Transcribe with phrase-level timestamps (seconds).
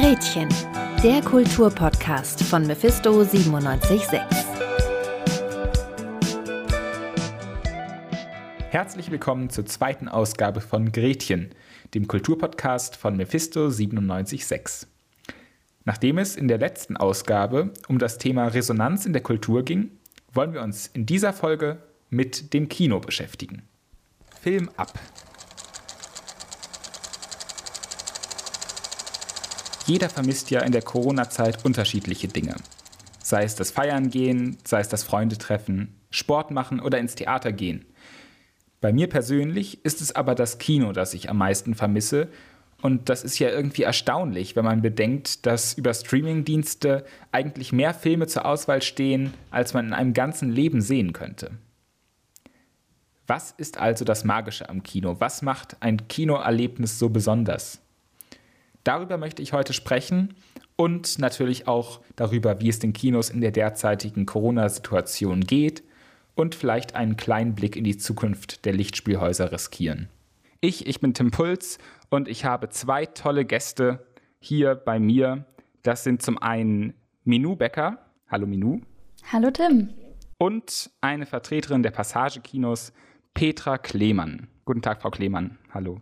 [0.00, 0.48] Gretchen,
[1.02, 4.18] der Kulturpodcast von Mephisto 976.
[8.70, 11.50] Herzlich willkommen zur zweiten Ausgabe von Gretchen,
[11.92, 14.88] dem Kulturpodcast von Mephisto 976.
[15.84, 19.90] Nachdem es in der letzten Ausgabe um das Thema Resonanz in der Kultur ging,
[20.32, 21.76] wollen wir uns in dieser Folge
[22.08, 23.68] mit dem Kino beschäftigen.
[24.40, 24.98] Film ab.
[29.90, 32.54] Jeder vermisst ja in der Corona-Zeit unterschiedliche Dinge.
[33.24, 37.50] Sei es das Feiern gehen, sei es das Freunde treffen, Sport machen oder ins Theater
[37.50, 37.86] gehen.
[38.80, 42.28] Bei mir persönlich ist es aber das Kino, das ich am meisten vermisse.
[42.80, 48.28] Und das ist ja irgendwie erstaunlich, wenn man bedenkt, dass über Streamingdienste eigentlich mehr Filme
[48.28, 51.50] zur Auswahl stehen, als man in einem ganzen Leben sehen könnte.
[53.26, 55.16] Was ist also das Magische am Kino?
[55.18, 57.80] Was macht ein Kinoerlebnis so besonders?
[58.90, 60.34] Darüber möchte ich heute sprechen
[60.74, 65.84] und natürlich auch darüber, wie es den Kinos in der derzeitigen Corona-Situation geht
[66.34, 70.08] und vielleicht einen kleinen Blick in die Zukunft der Lichtspielhäuser riskieren.
[70.60, 71.78] Ich, ich bin Tim Puls
[72.08, 74.04] und ich habe zwei tolle Gäste
[74.40, 75.44] hier bei mir.
[75.84, 78.04] Das sind zum einen Minu Becker.
[78.28, 78.80] Hallo Minu.
[79.30, 79.90] Hallo Tim.
[80.36, 82.92] Und eine Vertreterin der Passagekinos,
[83.34, 84.48] Petra Klemann.
[84.64, 85.58] Guten Tag, Frau Klemann.
[85.72, 86.00] Hallo.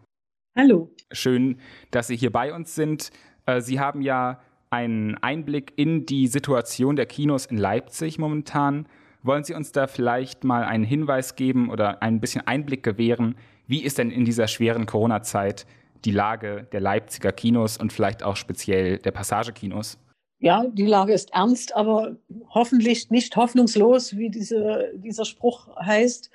[0.58, 0.90] Hallo.
[1.12, 1.60] Schön,
[1.92, 3.12] dass Sie hier bei uns sind.
[3.46, 8.88] Äh, Sie haben ja einen Einblick in die Situation der Kinos in Leipzig momentan.
[9.22, 13.36] Wollen Sie uns da vielleicht mal einen Hinweis geben oder ein bisschen Einblick gewähren?
[13.68, 15.64] Wie ist denn in dieser schweren Corona-Zeit
[16.04, 19.96] die Lage der Leipziger Kinos und vielleicht auch speziell der Passagekinos?
[20.40, 22.16] Ja, die Lage ist ernst, aber
[22.50, 26.30] hoffentlich nicht hoffnungslos, wie diese, dieser Spruch heißt.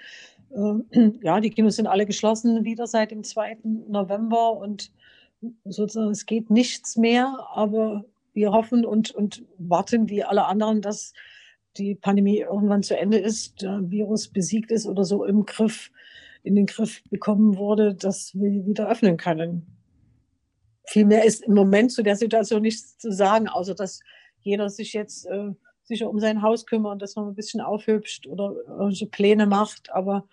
[0.56, 0.86] Ähm,
[1.22, 3.58] ja, die Kinos sind alle geschlossen wieder seit dem 2.
[3.88, 4.92] November und
[5.66, 11.14] sozusagen es geht nichts mehr, aber wir hoffen und, und warten wie alle anderen, dass
[11.78, 15.92] die Pandemie irgendwann zu Ende ist, der Virus besiegt ist oder so im Griff,
[16.44, 19.66] in den Griff bekommen wurde, dass wir wieder öffnen können.
[20.86, 24.02] Viel mehr ist im Moment zu der Situation nichts zu sagen, außer dass
[24.42, 25.52] jeder sich jetzt äh,
[25.84, 30.28] sicher um sein Haus kümmert, das noch ein bisschen aufhübscht oder irgendwelche Pläne macht, aber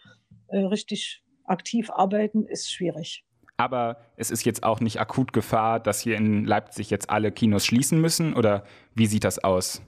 [0.48, 3.24] äh, richtig aktiv arbeiten ist schwierig.
[3.56, 7.66] Aber es ist jetzt auch nicht akut Gefahr, dass hier in Leipzig jetzt alle Kinos
[7.66, 9.82] schließen müssen oder wie sieht das aus?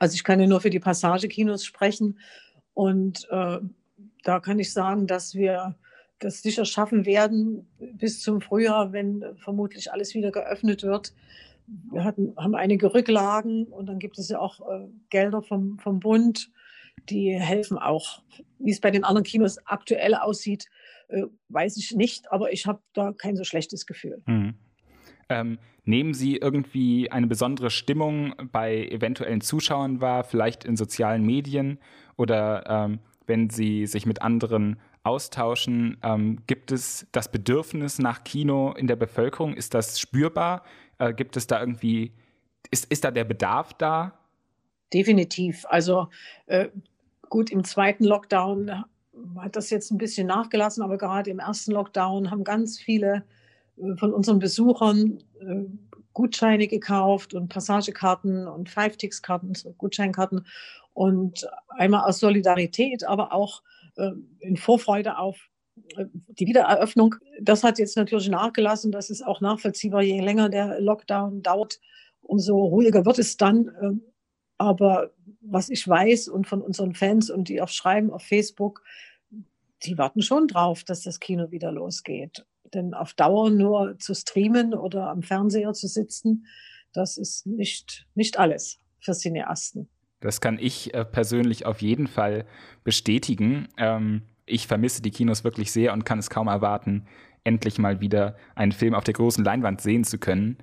[0.00, 2.18] Also ich kann ja nur für die Passagekinos sprechen
[2.74, 3.58] und äh,
[4.24, 5.76] da kann ich sagen, dass wir
[6.18, 11.12] das sicher schaffen werden bis zum Frühjahr, wenn vermutlich alles wieder geöffnet wird,
[11.90, 16.00] wir hatten, haben einige Rücklagen und dann gibt es ja auch äh, Gelder vom, vom
[16.00, 16.50] Bund,
[17.08, 18.22] die helfen auch.
[18.58, 20.66] Wie es bei den anderen Kinos aktuell aussieht,
[21.08, 24.22] äh, weiß ich nicht, aber ich habe da kein so schlechtes Gefühl.
[24.26, 24.54] Mhm.
[25.28, 31.78] Ähm, nehmen Sie irgendwie eine besondere Stimmung bei eventuellen Zuschauern wahr, vielleicht in sozialen Medien
[32.16, 35.98] oder ähm, wenn Sie sich mit anderen austauschen?
[36.02, 39.54] Ähm, gibt es das Bedürfnis nach Kino in der Bevölkerung?
[39.54, 40.62] Ist das spürbar?
[40.98, 42.12] Äh, gibt es da irgendwie,
[42.70, 44.18] ist, ist da der Bedarf da?
[44.92, 45.64] Definitiv.
[45.68, 46.08] Also
[46.46, 46.68] äh,
[47.28, 48.84] gut, im zweiten Lockdown
[49.38, 53.24] hat das jetzt ein bisschen nachgelassen, aber gerade im ersten Lockdown haben ganz viele
[53.76, 55.64] äh, von unseren Besuchern äh,
[56.12, 60.46] Gutscheine gekauft und Passagekarten und Five-Tix-Karten, Gutscheinkarten.
[60.92, 63.62] Und einmal aus Solidarität, aber auch
[63.96, 64.10] äh,
[64.40, 65.48] in Vorfreude auf
[66.28, 68.92] die Wiedereröffnung, das hat jetzt natürlich nachgelassen.
[68.92, 70.02] Das ist auch nachvollziehbar.
[70.02, 71.80] Je länger der Lockdown dauert,
[72.20, 73.70] umso ruhiger wird es dann.
[73.82, 74.02] Ähm,
[74.58, 78.82] aber was ich weiß und von unseren Fans und die auch schreiben auf Facebook,
[79.84, 82.44] die warten schon drauf, dass das Kino wieder losgeht.
[82.74, 86.46] Denn auf Dauer nur zu streamen oder am Fernseher zu sitzen,
[86.92, 89.88] das ist nicht, nicht alles für Cineasten.
[90.20, 92.44] Das kann ich äh, persönlich auf jeden Fall
[92.82, 93.68] bestätigen.
[93.78, 97.06] Ähm, ich vermisse die Kinos wirklich sehr und kann es kaum erwarten,
[97.44, 100.58] endlich mal wieder einen Film auf der großen Leinwand sehen zu können.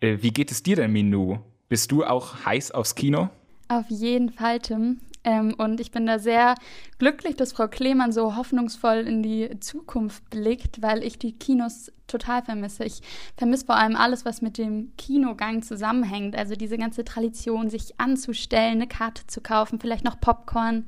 [0.00, 1.38] Äh, wie geht es dir denn, Minu?
[1.68, 3.30] Bist du auch heiß aufs Kino?
[3.68, 5.00] Auf jeden Fall, Tim.
[5.24, 6.54] Ähm, und ich bin da sehr
[6.98, 12.42] glücklich, dass Frau Klemann so hoffnungsvoll in die Zukunft blickt, weil ich die Kinos total
[12.42, 12.84] vermisse.
[12.84, 13.00] Ich
[13.36, 16.36] vermisse vor allem alles, was mit dem Kinogang zusammenhängt.
[16.36, 20.84] Also diese ganze Tradition, sich anzustellen, eine Karte zu kaufen, vielleicht noch Popcorn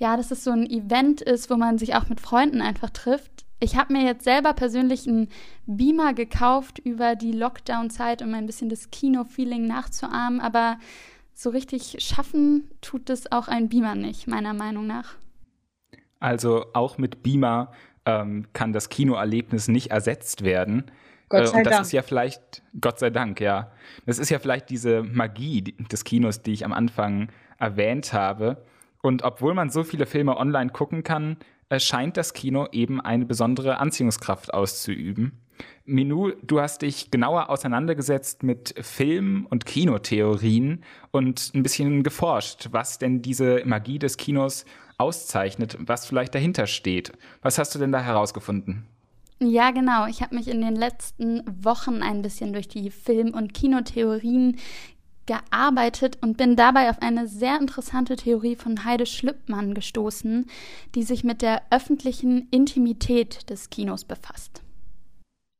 [0.00, 3.44] ja, dass es so ein Event ist, wo man sich auch mit Freunden einfach trifft.
[3.60, 5.28] Ich habe mir jetzt selber persönlich einen
[5.66, 10.78] Beamer gekauft über die Lockdown-Zeit, um ein bisschen das Kino-Feeling nachzuahmen, aber
[11.34, 15.16] so richtig schaffen tut es auch ein Beamer nicht, meiner Meinung nach.
[16.18, 17.70] Also auch mit Beamer
[18.06, 20.90] ähm, kann das Kinoerlebnis nicht ersetzt werden.
[21.28, 21.86] Gott sei und das Dank.
[21.86, 23.70] ist ja vielleicht, Gott sei Dank, ja.
[24.06, 28.64] Das ist ja vielleicht diese Magie des Kinos, die ich am Anfang erwähnt habe.
[29.02, 31.36] Und obwohl man so viele Filme online gucken kann,
[31.78, 35.40] scheint das Kino eben eine besondere Anziehungskraft auszuüben.
[35.84, 42.98] Minou, du hast dich genauer auseinandergesetzt mit Film- und Kinotheorien und ein bisschen geforscht, was
[42.98, 44.64] denn diese Magie des Kinos
[44.98, 47.12] auszeichnet, was vielleicht dahinter steht.
[47.42, 48.86] Was hast du denn da herausgefunden?
[49.38, 50.06] Ja, genau.
[50.06, 54.58] Ich habe mich in den letzten Wochen ein bisschen durch die Film- und Kinotheorien
[55.30, 60.50] gearbeitet und bin dabei auf eine sehr interessante Theorie von Heide Schlüppmann gestoßen,
[60.96, 64.62] die sich mit der öffentlichen Intimität des Kinos befasst.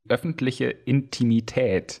[0.09, 1.99] Öffentliche Intimität.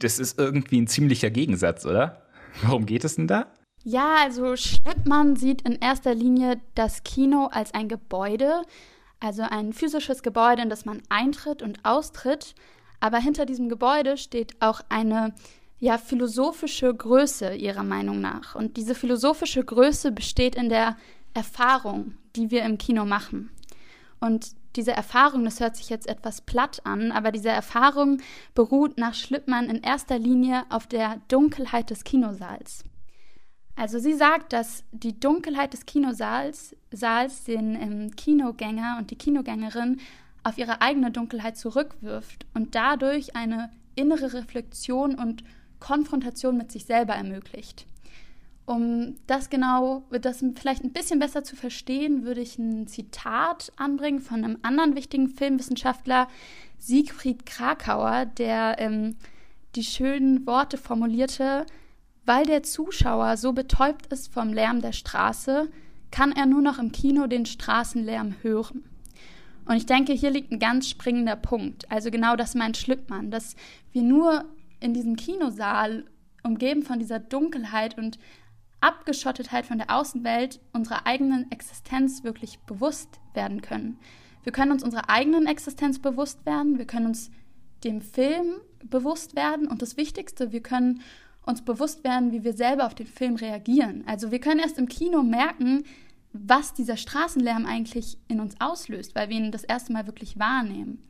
[0.00, 2.26] Das ist irgendwie ein ziemlicher Gegensatz, oder?
[2.60, 3.46] Worum geht es denn da?
[3.84, 8.64] Ja, also Schlippmann sieht in erster Linie das Kino als ein Gebäude,
[9.18, 12.54] also ein physisches Gebäude, in das man eintritt und austritt.
[13.00, 15.32] Aber hinter diesem Gebäude steht auch eine
[15.82, 18.54] ja, philosophische Größe ihrer Meinung nach.
[18.54, 20.96] Und diese philosophische Größe besteht in der
[21.34, 23.50] Erfahrung, die wir im Kino machen.
[24.20, 28.20] Und diese Erfahrung, das hört sich jetzt etwas platt an, aber diese Erfahrung
[28.54, 32.84] beruht nach Schlippmann in erster Linie auf der Dunkelheit des Kinosaals.
[33.74, 39.98] Also sie sagt, dass die Dunkelheit des Kinosaals Saals den ähm, Kinogänger und die Kinogängerin
[40.44, 45.42] auf ihre eigene Dunkelheit zurückwirft und dadurch eine innere Reflexion und
[45.82, 47.86] Konfrontation mit sich selber ermöglicht.
[48.64, 54.20] Um das genau, das vielleicht ein bisschen besser zu verstehen, würde ich ein Zitat anbringen
[54.20, 56.28] von einem anderen wichtigen Filmwissenschaftler,
[56.78, 59.16] Siegfried Krakauer, der ähm,
[59.74, 61.66] die schönen Worte formulierte,
[62.24, 65.68] weil der Zuschauer so betäubt ist vom Lärm der Straße,
[66.12, 68.84] kann er nur noch im Kino den Straßenlärm hören.
[69.64, 71.90] Und ich denke, hier liegt ein ganz springender Punkt.
[71.90, 73.56] Also genau das meint Schlüppmann, dass
[73.92, 74.44] wir nur
[74.82, 76.04] in diesem Kinosaal,
[76.42, 78.18] umgeben von dieser Dunkelheit und
[78.80, 83.98] Abgeschottetheit von der Außenwelt, unserer eigenen Existenz wirklich bewusst werden können.
[84.42, 87.30] Wir können uns unserer eigenen Existenz bewusst werden, wir können uns
[87.84, 91.02] dem Film bewusst werden und das Wichtigste, wir können
[91.44, 94.04] uns bewusst werden, wie wir selber auf den Film reagieren.
[94.06, 95.84] Also wir können erst im Kino merken,
[96.32, 101.02] was dieser Straßenlärm eigentlich in uns auslöst, weil wir ihn das erste Mal wirklich wahrnehmen.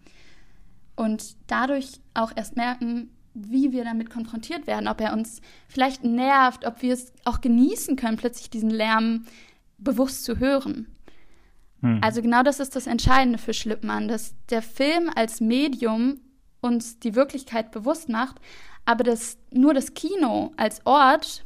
[0.96, 6.66] Und dadurch auch erst merken, wie wir damit konfrontiert werden, ob er uns vielleicht nervt,
[6.66, 9.24] ob wir es auch genießen können, plötzlich diesen Lärm
[9.78, 10.86] bewusst zu hören.
[11.80, 12.00] Hm.
[12.02, 16.20] Also genau das ist das Entscheidende für Schlippmann, dass der Film als Medium
[16.60, 18.36] uns die Wirklichkeit bewusst macht,
[18.84, 21.44] aber dass nur das Kino als Ort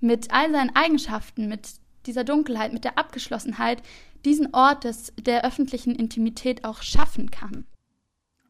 [0.00, 1.68] mit all seinen Eigenschaften, mit
[2.06, 3.82] dieser Dunkelheit, mit der Abgeschlossenheit,
[4.24, 7.66] diesen Ort des, der öffentlichen Intimität auch schaffen kann.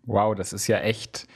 [0.04, 1.26] Wow, das ist ja echt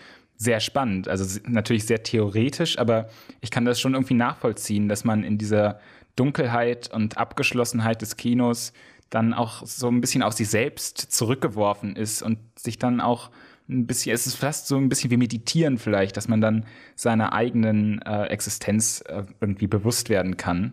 [0.43, 1.09] sehr spannend.
[1.09, 3.09] Also natürlich sehr theoretisch, aber
[3.41, 5.79] ich kann das schon irgendwie nachvollziehen, dass man in dieser
[6.17, 8.73] Dunkelheit und Abgeschlossenheit des Kinos
[9.09, 13.31] dann auch so ein bisschen auf sich selbst zurückgeworfen ist und sich dann auch
[13.69, 16.67] ein bisschen, es ist fast so ein bisschen wie Meditieren vielleicht, dass man dann
[16.97, 20.73] seiner eigenen äh, Existenz äh, irgendwie bewusst werden kann.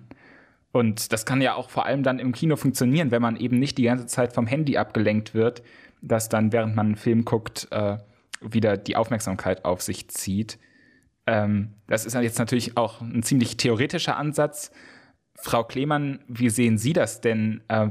[0.72, 3.78] Und das kann ja auch vor allem dann im Kino funktionieren, wenn man eben nicht
[3.78, 5.64] die ganze Zeit vom Handy abgelenkt wird,
[6.02, 7.98] dass dann, während man einen Film guckt, äh,
[8.42, 10.60] wieder die Aufmerksamkeit auf sich zieht.
[11.28, 14.72] Ähm, das ist jetzt natürlich auch ein ziemlich theoretischer Ansatz.
[15.36, 17.62] Frau Klemann, wie sehen Sie das denn?
[17.68, 17.90] Äh,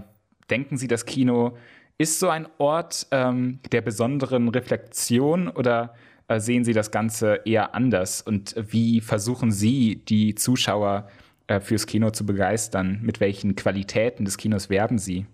[0.50, 1.56] denken Sie, das Kino
[1.98, 5.94] ist so ein Ort ähm, der besonderen Reflexion oder
[6.28, 8.22] äh, sehen Sie das Ganze eher anders?
[8.22, 11.08] Und wie versuchen Sie, die Zuschauer
[11.48, 13.00] äh, fürs Kino zu begeistern?
[13.02, 15.26] Mit welchen Qualitäten des Kinos werben Sie?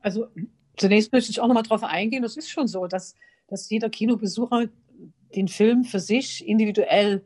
[0.00, 0.28] Also
[0.76, 3.14] zunächst möchte ich auch noch mal darauf eingehen, das ist schon so, dass,
[3.48, 4.66] dass jeder Kinobesucher
[5.34, 7.24] den Film für sich individuell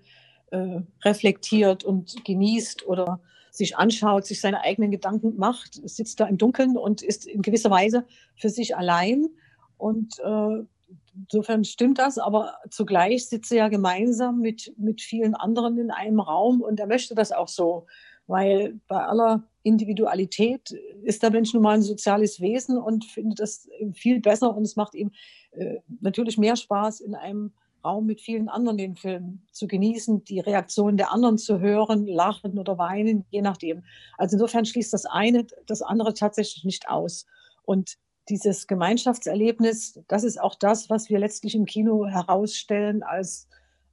[0.50, 6.38] äh, reflektiert und genießt oder sich anschaut, sich seine eigenen Gedanken macht, sitzt da im
[6.38, 9.28] Dunkeln und ist in gewisser Weise für sich allein.
[9.76, 10.64] Und äh,
[11.14, 16.20] insofern stimmt das, aber zugleich sitzt er ja gemeinsam mit, mit vielen anderen in einem
[16.20, 17.86] Raum und er möchte das auch so,
[18.26, 20.70] weil bei aller Individualität
[21.02, 24.76] ist der Mensch nun mal ein soziales Wesen und findet das viel besser und es
[24.76, 25.10] macht ihm
[25.52, 27.52] äh, natürlich mehr Spaß in einem
[27.84, 32.58] Raum mit vielen anderen den Film zu genießen, die Reaktion der anderen zu hören, lachen
[32.58, 33.84] oder weinen, je nachdem.
[34.18, 37.26] Also insofern schließt das eine das andere tatsächlich nicht aus.
[37.64, 37.96] Und
[38.28, 43.48] dieses Gemeinschaftserlebnis, das ist auch das, was wir letztlich im Kino herausstellen als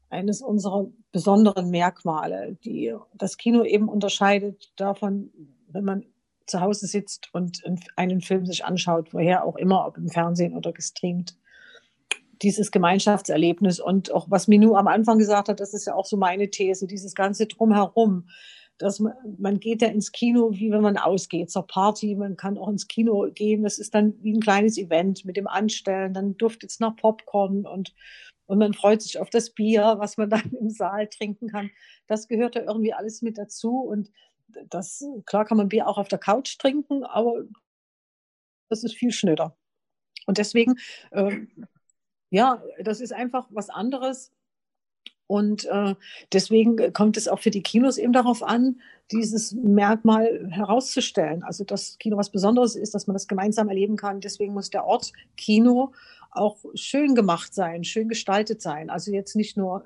[0.10, 5.32] eines unserer besonderen Merkmale, die das Kino eben unterscheidet davon,
[5.78, 6.06] wenn man
[6.48, 7.62] zu Hause sitzt und
[7.96, 11.38] einen Film sich anschaut, woher auch immer, ob im Fernsehen oder gestreamt
[12.42, 13.80] dieses Gemeinschaftserlebnis.
[13.80, 16.88] Und auch was Minou am Anfang gesagt hat, das ist ja auch so meine These,
[16.88, 18.30] dieses ganze Drumherum.
[18.80, 22.16] Dass man, man geht ja ins Kino, wie wenn man ausgeht, zur Party.
[22.16, 23.64] Man kann auch ins Kino gehen.
[23.64, 26.14] Das ist dann wie ein kleines Event mit dem Anstellen.
[26.14, 27.94] Dann duftet es nach Popcorn und,
[28.46, 31.72] und man freut sich auf das Bier, was man dann im Saal trinken kann.
[32.08, 33.80] Das gehört ja irgendwie alles mit dazu.
[33.80, 34.12] Und
[34.70, 37.44] das, klar kann man Bier auch auf der Couch trinken, aber
[38.70, 39.56] das ist viel schneller.
[40.26, 40.76] Und deswegen,
[41.12, 41.40] äh,
[42.30, 44.32] ja, das ist einfach was anderes.
[45.28, 45.96] Und äh,
[46.32, 51.44] deswegen kommt es auch für die Kinos eben darauf an, dieses Merkmal herauszustellen.
[51.44, 54.22] Also, dass Kino was Besonderes ist, dass man das gemeinsam erleben kann.
[54.22, 55.94] Deswegen muss der Ort Kino
[56.32, 58.90] auch schön gemacht sein, schön gestaltet sein.
[58.90, 59.86] Also jetzt nicht nur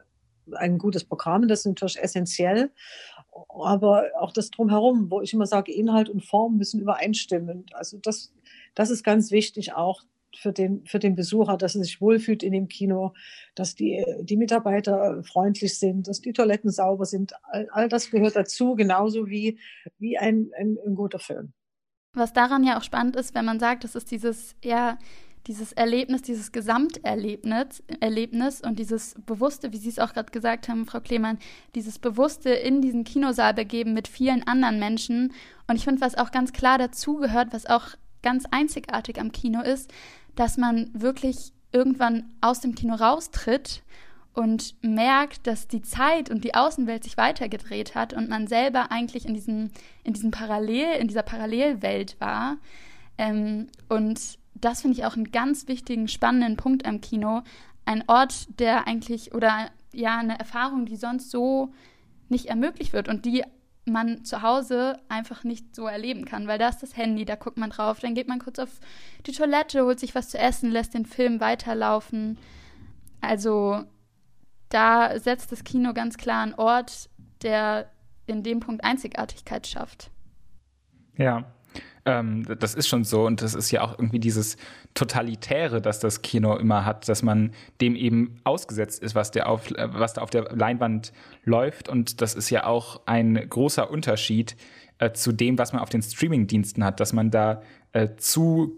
[0.53, 2.71] ein gutes Programm, das ist natürlich essentiell,
[3.49, 7.65] aber auch das drumherum, wo ich immer sage, Inhalt und Form müssen übereinstimmen.
[7.73, 8.33] Also das,
[8.75, 10.03] das ist ganz wichtig auch
[10.35, 13.13] für den, für den Besucher, dass er sich wohlfühlt in dem Kino,
[13.55, 17.33] dass die, die Mitarbeiter freundlich sind, dass die Toiletten sauber sind.
[17.43, 19.59] All, all das gehört dazu, genauso wie,
[19.97, 21.53] wie ein, ein, ein guter Film.
[22.13, 24.97] Was daran ja auch spannend ist, wenn man sagt, das ist dieses, ja,
[25.47, 30.85] dieses Erlebnis, dieses Gesamterlebnis Erlebnis und dieses bewusste, wie Sie es auch gerade gesagt haben,
[30.85, 31.39] Frau Klemann,
[31.75, 35.33] dieses bewusste in diesen Kinosaal begeben mit vielen anderen Menschen.
[35.67, 37.89] Und ich finde, was auch ganz klar dazugehört, was auch
[38.21, 39.91] ganz einzigartig am Kino ist,
[40.35, 43.81] dass man wirklich irgendwann aus dem Kino raustritt
[44.33, 49.25] und merkt, dass die Zeit und die Außenwelt sich weitergedreht hat und man selber eigentlich
[49.25, 49.71] in diesem,
[50.03, 52.57] in diesem Parallel, in dieser Parallelwelt war.
[53.17, 57.41] Ähm, und das finde ich auch einen ganz wichtigen, spannenden Punkt am Kino.
[57.85, 61.73] Ein Ort, der eigentlich, oder ja, eine Erfahrung, die sonst so
[62.29, 63.43] nicht ermöglicht wird und die
[63.85, 67.57] man zu Hause einfach nicht so erleben kann, weil da ist das Handy, da guckt
[67.57, 68.79] man drauf, dann geht man kurz auf
[69.25, 72.37] die Toilette, holt sich was zu essen, lässt den Film weiterlaufen.
[73.21, 73.83] Also
[74.69, 77.09] da setzt das Kino ganz klar einen Ort,
[77.41, 77.91] der
[78.27, 80.11] in dem Punkt Einzigartigkeit schafft.
[81.17, 81.51] Ja,
[82.05, 84.57] ähm, das ist schon so und das ist ja auch irgendwie dieses
[84.93, 89.69] Totalitäre, das das Kino immer hat, dass man dem eben ausgesetzt ist, was, der auf,
[89.71, 91.89] äh, was da auf der Leinwand läuft.
[91.89, 94.55] Und das ist ja auch ein großer Unterschied
[94.97, 98.77] äh, zu dem, was man auf den Streamingdiensten hat, dass man da äh, zu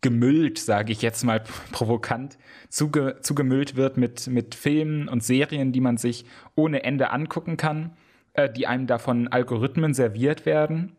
[0.00, 2.38] gemüllt, sage ich jetzt mal provokant,
[2.70, 7.96] zuge zugemüllt wird mit, mit Filmen und Serien, die man sich ohne Ende angucken kann,
[8.32, 10.96] äh, die einem davon Algorithmen serviert werden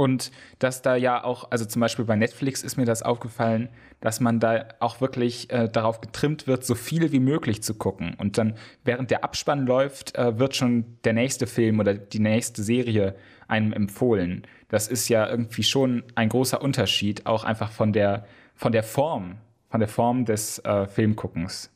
[0.00, 3.68] und dass da ja auch, also zum Beispiel bei Netflix ist mir das aufgefallen,
[4.00, 8.14] dass man da auch wirklich äh, darauf getrimmt wird, so viel wie möglich zu gucken.
[8.16, 12.62] Und dann, während der Abspann läuft, äh, wird schon der nächste Film oder die nächste
[12.62, 13.14] Serie
[13.46, 14.46] einem empfohlen.
[14.68, 19.36] Das ist ja irgendwie schon ein großer Unterschied, auch einfach von der, von der Form,
[19.68, 21.70] von der Form des äh, Filmguckens.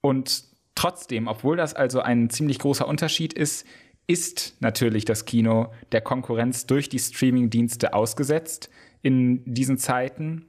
[0.00, 0.42] Und
[0.74, 3.64] trotzdem, obwohl das also ein ziemlich großer Unterschied ist,
[4.06, 8.70] ist natürlich das Kino der Konkurrenz durch die Streaming-Dienste ausgesetzt
[9.02, 10.46] in diesen Zeiten.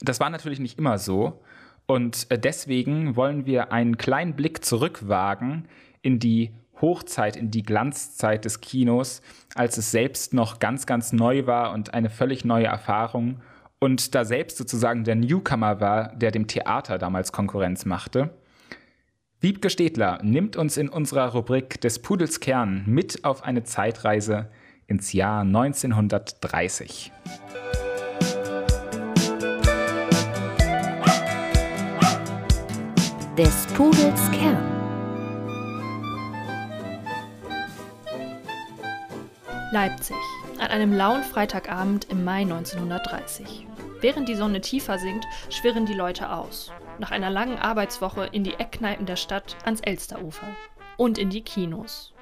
[0.00, 1.42] Das war natürlich nicht immer so.
[1.86, 5.68] Und äh, deswegen wollen wir einen kleinen Blick zurückwagen
[6.00, 9.22] in die Hochzeit, in die Glanzzeit des Kinos,
[9.54, 13.40] als es selbst noch ganz, ganz neu war und eine völlig neue Erfahrung
[13.78, 18.30] und da selbst sozusagen der Newcomer war, der dem Theater damals Konkurrenz machte.
[19.42, 24.48] Wiebke Stedler nimmt uns in unserer Rubrik des Pudels Kern mit auf eine Zeitreise
[24.86, 27.10] ins Jahr 1930.
[33.36, 34.62] Des Pudels Kern.
[39.72, 40.14] Leipzig.
[40.60, 43.66] An einem lauen Freitagabend im Mai 1930.
[44.00, 48.54] Während die Sonne tiefer sinkt, schwirren die Leute aus nach einer langen Arbeitswoche in die
[48.54, 50.48] Eckkneipen der Stadt ans Elsterufer
[50.96, 52.12] und in die Kinos.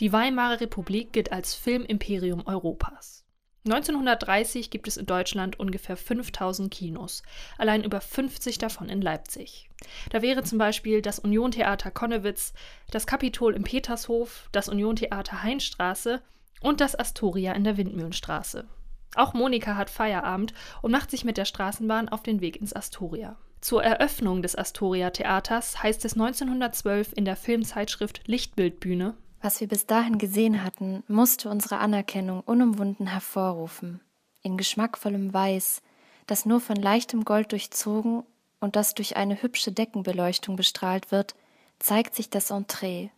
[0.00, 3.24] Die Weimarer Republik gilt als Filmimperium Europas.
[3.66, 7.22] 1930 gibt es in Deutschland ungefähr 5000 Kinos,
[7.58, 9.68] allein über 50 davon in Leipzig.
[10.10, 12.54] Da wäre zum Beispiel das Uniontheater Konnewitz,
[12.90, 16.22] das Kapitol im Petershof, das Uniontheater Heinstraße
[16.60, 18.66] und das Astoria in der Windmühlenstraße.
[19.14, 23.36] Auch Monika hat Feierabend und macht sich mit der Straßenbahn auf den Weg ins Astoria.
[23.60, 29.86] Zur Eröffnung des Astoria Theaters heißt es 1912 in der Filmzeitschrift Lichtbildbühne Was wir bis
[29.86, 34.00] dahin gesehen hatten, musste unsere Anerkennung unumwunden hervorrufen.
[34.42, 35.82] In geschmackvollem Weiß,
[36.26, 38.22] das nur von leichtem Gold durchzogen
[38.60, 41.34] und das durch eine hübsche Deckenbeleuchtung bestrahlt wird,
[41.78, 43.10] zeigt sich das Entree.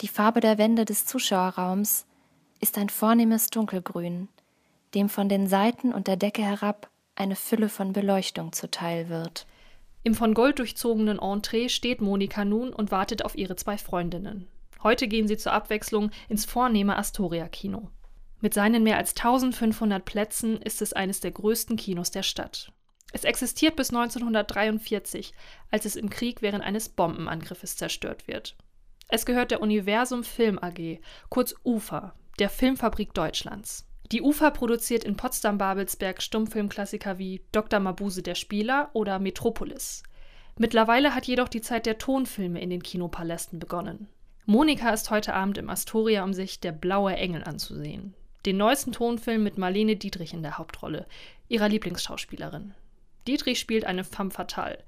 [0.00, 2.06] Die Farbe der Wände des Zuschauerraums
[2.60, 4.28] ist ein vornehmes Dunkelgrün,
[4.94, 6.89] dem von den Seiten und der Decke herab
[7.20, 9.46] eine Fülle von Beleuchtung zuteil wird.
[10.02, 14.48] Im von Gold durchzogenen Entree steht Monika nun und wartet auf ihre zwei Freundinnen.
[14.82, 17.90] Heute gehen sie zur Abwechslung ins vornehme Astoria-Kino.
[18.40, 22.72] Mit seinen mehr als 1500 Plätzen ist es eines der größten Kinos der Stadt.
[23.12, 25.34] Es existiert bis 1943,
[25.70, 28.56] als es im Krieg während eines Bombenangriffes zerstört wird.
[29.08, 33.89] Es gehört der Universum Film AG, kurz UFA, der Filmfabrik Deutschlands.
[34.12, 37.78] Die UFA produziert in Potsdam-Babelsberg Stummfilmklassiker wie Dr.
[37.78, 40.02] Mabuse der Spieler oder Metropolis.
[40.58, 44.08] Mittlerweile hat jedoch die Zeit der Tonfilme in den Kinopalästen begonnen.
[44.46, 48.14] Monika ist heute Abend im Astoria, um sich Der blaue Engel anzusehen.
[48.46, 51.06] Den neuesten Tonfilm mit Marlene Dietrich in der Hauptrolle,
[51.48, 52.74] ihrer Lieblingsschauspielerin.
[53.28, 54.78] Dietrich spielt eine femme fatale.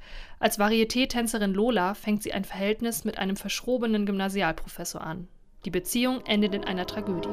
[0.40, 5.28] Als Varieté-Tänzerin Lola fängt sie ein Verhältnis mit einem verschrobenen Gymnasialprofessor an.
[5.64, 7.28] Die Beziehung endet in einer Tragödie.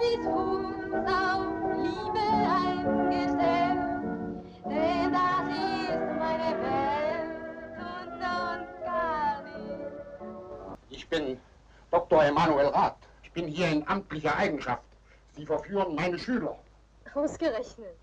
[0.00, 2.26] Ich bin von Kopf bis Fuß auf Liebe
[2.62, 3.80] eingestellt,
[4.64, 7.30] denn das ist meine Welt
[7.78, 10.30] und sonst gar nicht.
[10.90, 11.40] Ich bin
[11.90, 12.24] Dr.
[12.24, 12.96] Emanuel Rath.
[13.22, 14.82] Ich bin hier in amtlicher Eigenschaft.
[15.36, 16.56] Sie verführen meine Schüler.
[17.14, 17.96] Ausgerechnet.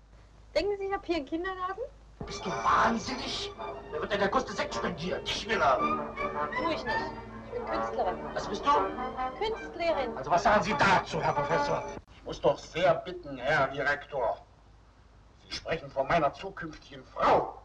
[0.54, 1.80] Denken Sie, ich habe hier einen Kindergarten?
[2.26, 3.52] Bist du wahnsinnig?
[3.92, 5.22] Da wird ja der größte Sekt spendiert.
[5.24, 5.78] Ich will er.
[5.78, 6.96] Tu ich nicht.
[7.66, 8.16] Künstlerin.
[8.34, 8.70] Was bist du?
[9.38, 10.16] Künstlerin.
[10.16, 11.84] Also was sagen Sie dazu, Herr Professor?
[12.16, 14.44] Ich muss doch sehr bitten, Herr Direktor.
[15.48, 17.62] Sie sprechen von meiner zukünftigen Frau.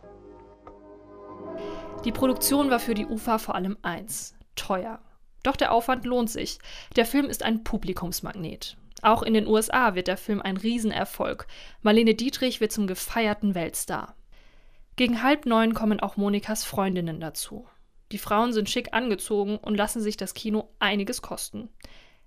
[2.03, 4.99] Die Produktion war für die UFA vor allem eins: teuer.
[5.43, 6.59] Doch der Aufwand lohnt sich.
[6.95, 8.77] Der Film ist ein Publikumsmagnet.
[9.01, 11.47] Auch in den USA wird der Film ein Riesenerfolg.
[11.81, 14.15] Marlene Dietrich wird zum gefeierten Weltstar.
[14.95, 17.67] Gegen halb neun kommen auch Monikas Freundinnen dazu.
[18.11, 21.69] Die Frauen sind schick angezogen und lassen sich das Kino einiges kosten.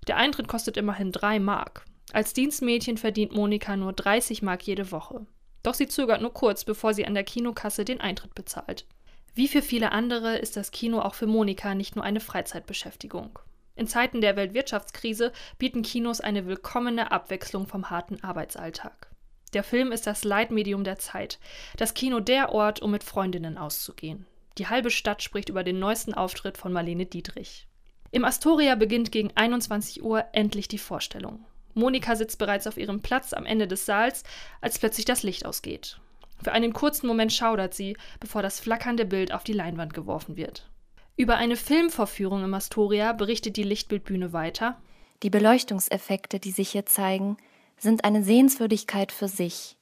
[0.07, 1.85] Der Eintritt kostet immerhin drei Mark.
[2.13, 5.27] Als Dienstmädchen verdient Monika nur 30 Mark jede Woche.
[5.63, 8.87] Doch sie zögert nur kurz, bevor sie an der Kinokasse den Eintritt bezahlt.
[9.35, 13.39] Wie für viele andere ist das Kino auch für Monika nicht nur eine Freizeitbeschäftigung.
[13.75, 19.11] In Zeiten der Weltwirtschaftskrise bieten Kinos eine willkommene Abwechslung vom harten Arbeitsalltag.
[19.53, 21.39] Der Film ist das Leitmedium der Zeit,
[21.77, 24.27] das Kino der Ort, um mit Freundinnen auszugehen.
[24.59, 27.67] Die halbe Stadt spricht über den neuesten Auftritt von Marlene Dietrich.
[28.11, 31.45] Im Astoria beginnt gegen 21 Uhr endlich die Vorstellung.
[31.75, 34.23] Monika sitzt bereits auf ihrem Platz am Ende des Saals,
[34.61, 35.99] als plötzlich das Licht ausgeht.
[36.43, 40.71] Für einen kurzen Moment schaudert sie, bevor das flackernde Bild auf die Leinwand geworfen wird.
[41.17, 44.81] Über eine Filmvorführung im Astoria berichtet die Lichtbildbühne weiter.
[45.23, 47.37] Die Beleuchtungseffekte, die sich hier zeigen,
[47.77, 49.77] sind eine Sehenswürdigkeit für sich.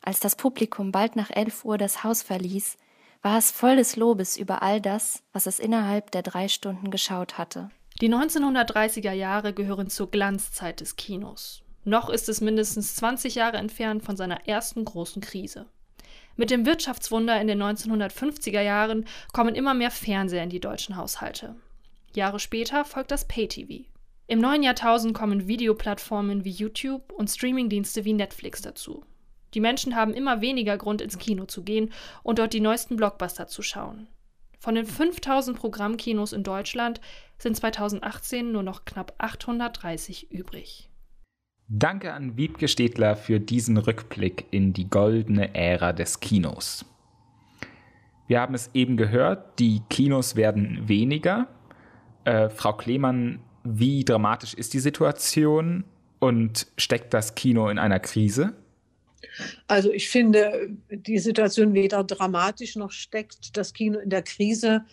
[0.00, 2.76] Als das Publikum bald nach elf Uhr das Haus verließ,
[3.22, 7.38] war es voll des Lobes über all das, was es innerhalb der drei Stunden geschaut
[7.38, 7.70] hatte.
[8.00, 11.62] Die 1930er Jahre gehören zur Glanzzeit des Kinos.
[11.84, 15.66] Noch ist es mindestens 20 Jahre entfernt von seiner ersten großen Krise.
[16.36, 21.54] Mit dem Wirtschaftswunder in den 1950er Jahren kommen immer mehr Fernseher in die deutschen Haushalte.
[22.14, 23.84] Jahre später folgt das Pay-TV.
[24.26, 29.04] Im neuen Jahrtausend kommen Videoplattformen wie YouTube und Streamingdienste wie Netflix dazu.
[29.54, 33.46] Die Menschen haben immer weniger Grund, ins Kino zu gehen und dort die neuesten Blockbuster
[33.46, 34.08] zu schauen.
[34.58, 37.00] Von den 5000 Programmkinos in Deutschland
[37.36, 40.88] sind 2018 nur noch knapp 830 übrig.
[41.68, 46.84] Danke an Wiebke Stedler für diesen Rückblick in die goldene Ära des Kinos.
[48.28, 51.48] Wir haben es eben gehört, die Kinos werden weniger.
[52.24, 55.84] Äh, Frau Klemann, wie dramatisch ist die Situation
[56.18, 58.54] und steckt das Kino in einer Krise?
[59.66, 64.84] Also ich finde, die Situation weder dramatisch noch steckt das Kino in der Krise.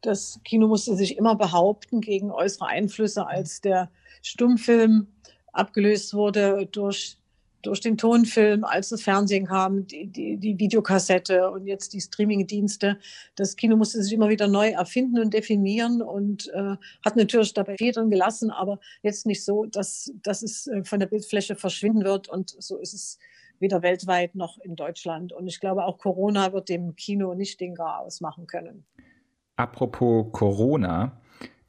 [0.00, 3.90] Das Kino musste sich immer behaupten gegen äußere Einflüsse als der
[4.22, 5.08] Stummfilm
[5.52, 7.18] abgelöst wurde durch,
[7.62, 12.98] durch den Tonfilm, als das Fernsehen kam, die, die, die Videokassette und jetzt die Streamingdienste.
[13.34, 17.76] Das Kino musste sich immer wieder neu erfinden und definieren und äh, hat natürlich dabei
[17.76, 22.28] Federn gelassen, aber jetzt nicht so, dass, dass es äh, von der Bildfläche verschwinden wird
[22.28, 23.18] und so ist es
[23.60, 25.32] weder weltweit noch in Deutschland.
[25.32, 28.84] Und ich glaube, auch Corona wird dem Kino nicht den Garaus machen können.
[29.56, 31.20] Apropos Corona,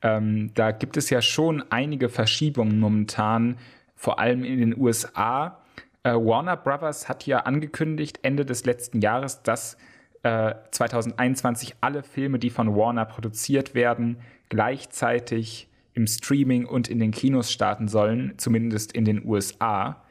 [0.01, 3.57] ähm, da gibt es ja schon einige Verschiebungen momentan,
[3.95, 5.59] vor allem in den USA.
[6.03, 9.77] Äh, Warner Brothers hat ja angekündigt, Ende des letzten Jahres, dass
[10.23, 14.17] äh, 2021 alle Filme, die von Warner produziert werden,
[14.49, 20.03] gleichzeitig im Streaming und in den Kinos starten sollen, zumindest in den USA.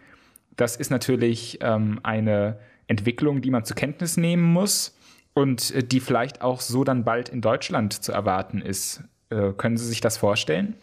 [0.59, 4.93] Das ist natürlich ähm, eine Entwicklung, die man zur Kenntnis nehmen muss
[5.33, 9.05] und äh, die vielleicht auch so dann bald in Deutschland zu erwarten ist.
[9.31, 10.75] Äh, können Sie sich das vorstellen?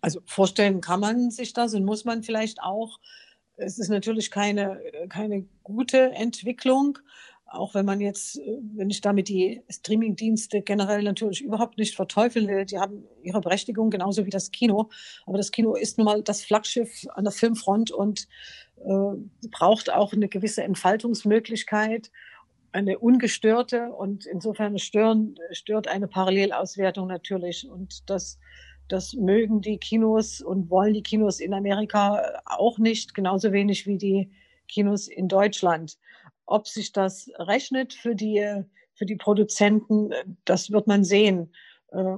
[0.00, 3.00] Also vorstellen kann man sich das und muss man vielleicht auch.
[3.56, 6.98] Es ist natürlich keine, keine gute Entwicklung,
[7.50, 12.46] auch wenn man jetzt, äh, wenn ich damit die Streaming-Dienste generell natürlich überhaupt nicht verteufeln
[12.46, 14.88] will, die haben ihre Berechtigung, genauso wie das Kino.
[15.26, 18.28] Aber das Kino ist nun mal das Flaggschiff an der Filmfront und
[18.84, 22.10] äh, braucht auch eine gewisse Entfaltungsmöglichkeit,
[22.72, 27.68] eine ungestörte und insofern stören, stört eine Parallelauswertung natürlich.
[27.68, 28.38] Und das,
[28.88, 33.98] das mögen die Kinos und wollen die Kinos in Amerika auch nicht, genauso wenig wie
[33.98, 34.30] die
[34.68, 35.98] Kinos in Deutschland.
[36.46, 38.64] Ob sich das rechnet für die,
[38.94, 40.10] für die Produzenten,
[40.44, 41.52] das wird man sehen.
[41.88, 42.16] Äh,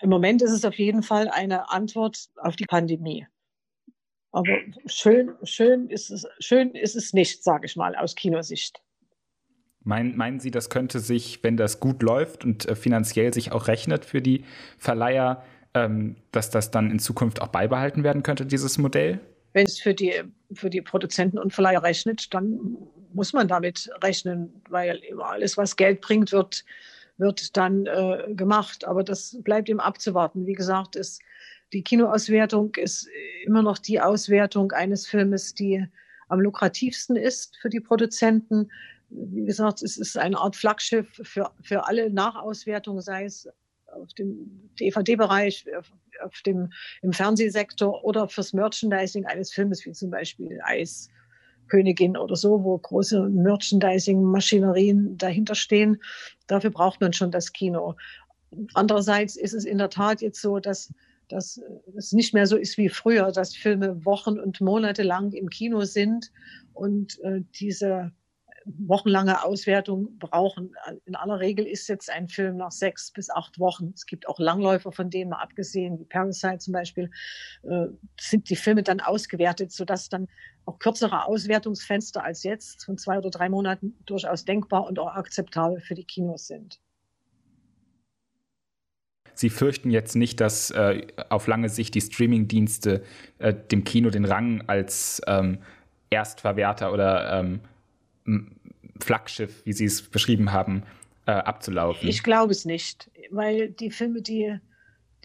[0.00, 3.26] Im Moment ist es auf jeden Fall eine Antwort auf die Pandemie.
[4.32, 8.82] Aber schön, schön, ist, es, schön ist es nicht, sage ich mal, aus Kinosicht.
[9.82, 13.68] Mein, meinen Sie, das könnte sich, wenn das gut läuft und äh, finanziell sich auch
[13.68, 14.44] rechnet für die
[14.78, 19.20] Verleiher, ähm, dass das dann in Zukunft auch beibehalten werden könnte, dieses Modell?
[19.56, 20.12] wenn es für die,
[20.52, 22.76] für die Produzenten und Verleiher rechnet, dann
[23.14, 26.62] muss man damit rechnen, weil alles, was Geld bringt, wird,
[27.16, 28.86] wird dann äh, gemacht.
[28.86, 30.46] Aber das bleibt ihm abzuwarten.
[30.46, 31.22] Wie gesagt, ist,
[31.72, 33.08] die Kinoauswertung ist
[33.44, 35.84] immer noch die Auswertung eines Filmes, die
[36.28, 38.70] am lukrativsten ist für die Produzenten.
[39.10, 43.48] Wie gesagt, es ist eine Art Flaggschiff für, für alle Nachauswertungen, sei es
[43.92, 45.66] auf dem DVD-Bereich,
[46.22, 52.62] auf dem, im Fernsehsektor oder fürs Merchandising eines Filmes, wie zum Beispiel Eiskönigin oder so,
[52.64, 56.02] wo große Merchandising-Maschinerien dahinter stehen.
[56.46, 57.94] Dafür braucht man schon das Kino.
[58.74, 60.92] Andererseits ist es in der Tat jetzt so, dass
[61.28, 61.60] dass
[61.96, 65.84] es nicht mehr so ist wie früher, dass Filme Wochen und Monate lang im Kino
[65.84, 66.32] sind
[66.72, 68.12] und äh, diese
[68.66, 70.74] wochenlange Auswertung brauchen.
[71.04, 73.92] In aller Regel ist jetzt ein Film nach sechs bis acht Wochen.
[73.94, 77.10] Es gibt auch Langläufer, von denen mal abgesehen, wie Parasite zum Beispiel,
[77.62, 77.86] äh,
[78.18, 80.26] sind die Filme dann ausgewertet, sodass dann
[80.64, 85.80] auch kürzere Auswertungsfenster als jetzt von zwei oder drei Monaten durchaus denkbar und auch akzeptabel
[85.80, 86.80] für die Kinos sind.
[89.36, 93.02] Sie fürchten jetzt nicht, dass äh, auf lange Sicht die Streamingdienste
[93.38, 95.58] äh, dem Kino den Rang als ähm,
[96.08, 97.60] Erstverwerter oder ähm,
[98.98, 100.84] Flaggschiff, wie Sie es beschrieben haben,
[101.26, 102.08] äh, abzulaufen?
[102.08, 104.58] Ich glaube es nicht, weil die Filme, die,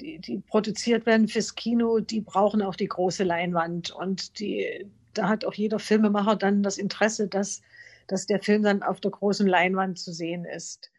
[0.01, 3.91] die, die, produziert werden fürs Kino, die brauchen auch die große Leinwand.
[3.91, 7.61] Und die, da hat auch jeder Filmemacher dann das Interesse, dass,
[8.07, 10.90] dass der Film dann auf der großen Leinwand zu sehen ist.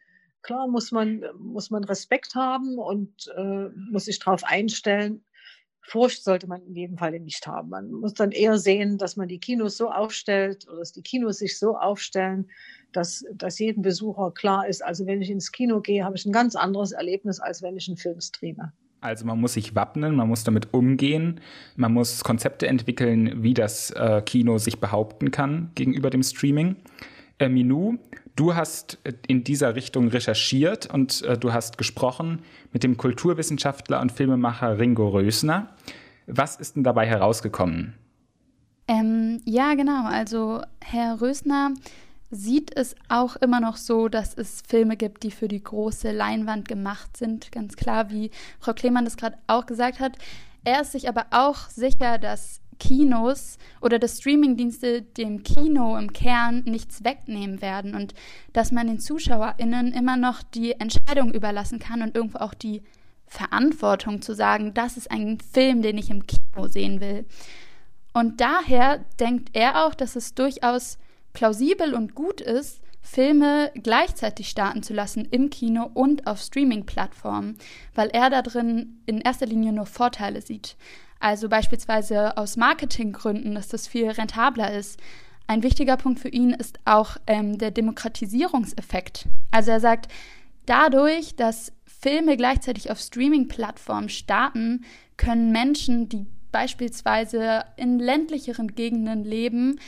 [0.43, 5.23] Klar muss man, muss man Respekt haben und äh, muss sich darauf einstellen,
[5.85, 7.69] Furcht sollte man in jedem Fall nicht haben.
[7.69, 11.39] Man muss dann eher sehen, dass man die Kinos so aufstellt oder dass die Kinos
[11.39, 12.49] sich so aufstellen,
[12.93, 16.31] dass, dass jedem Besucher klar ist, also wenn ich ins Kino gehe, habe ich ein
[16.31, 18.71] ganz anderes Erlebnis, als wenn ich einen Film streame.
[19.01, 21.41] Also man muss sich wappnen, man muss damit umgehen,
[21.75, 26.77] man muss Konzepte entwickeln, wie das äh, Kino sich behaupten kann gegenüber dem Streaming.
[27.39, 27.97] Äh, Minou,
[28.35, 32.41] du hast äh, in dieser Richtung recherchiert und äh, du hast gesprochen
[32.71, 35.75] mit dem Kulturwissenschaftler und Filmemacher Ringo Rösner.
[36.27, 37.95] Was ist denn dabei herausgekommen?
[38.87, 40.05] Ähm, ja, genau.
[40.05, 41.73] Also Herr Rösner
[42.31, 46.67] sieht es auch immer noch so, dass es Filme gibt, die für die große Leinwand
[46.67, 47.51] gemacht sind.
[47.51, 50.17] Ganz klar, wie Frau Klemann das gerade auch gesagt hat.
[50.63, 56.63] Er ist sich aber auch sicher, dass Kinos oder dass Streamingdienste dem Kino im Kern
[56.65, 58.13] nichts wegnehmen werden und
[58.51, 62.81] dass man den ZuschauerInnen immer noch die Entscheidung überlassen kann und irgendwo auch die
[63.25, 67.25] Verantwortung zu sagen, das ist ein Film, den ich im Kino sehen will.
[68.11, 70.97] Und daher denkt er auch, dass es durchaus
[71.31, 77.57] plausibel und gut ist, Filme gleichzeitig starten zu lassen im Kino und auf Streaming-Plattformen,
[77.95, 80.75] weil er da drin in erster Linie nur Vorteile sieht.
[81.23, 84.99] Also beispielsweise aus Marketinggründen, dass das viel rentabler ist.
[85.47, 89.27] Ein wichtiger Punkt für ihn ist auch ähm, der Demokratisierungseffekt.
[89.49, 90.11] Also er sagt,
[90.65, 94.83] dadurch, dass Filme gleichzeitig auf Streaming-Plattformen starten,
[95.15, 99.79] können Menschen, die beispielsweise in ländlicheren Gegenden leben,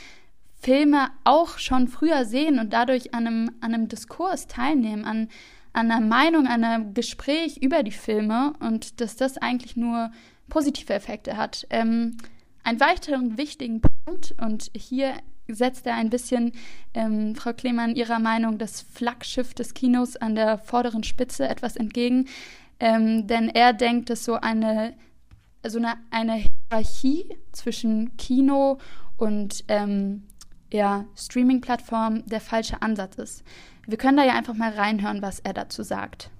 [0.61, 5.27] Filme auch schon früher sehen und dadurch an einem, an einem Diskurs teilnehmen, an,
[5.73, 10.11] an einer Meinung, an einem Gespräch über die Filme und dass das eigentlich nur
[10.49, 11.65] positive Effekte hat.
[11.69, 12.17] Ähm,
[12.63, 15.13] einen weiteren wichtigen Punkt, und hier
[15.47, 16.51] setzt er ein bisschen,
[16.93, 22.27] ähm, Frau Klemann, Ihrer Meinung, das Flaggschiff des Kinos an der vorderen Spitze etwas entgegen.
[22.79, 24.93] Ähm, denn er denkt, dass so eine,
[25.65, 28.79] so eine, eine Hierarchie zwischen Kino
[29.17, 30.23] und ähm,
[30.73, 33.43] ja, Streaming-Plattform der falsche Ansatz ist.
[33.87, 36.31] Wir können da ja einfach mal reinhören, was er dazu sagt.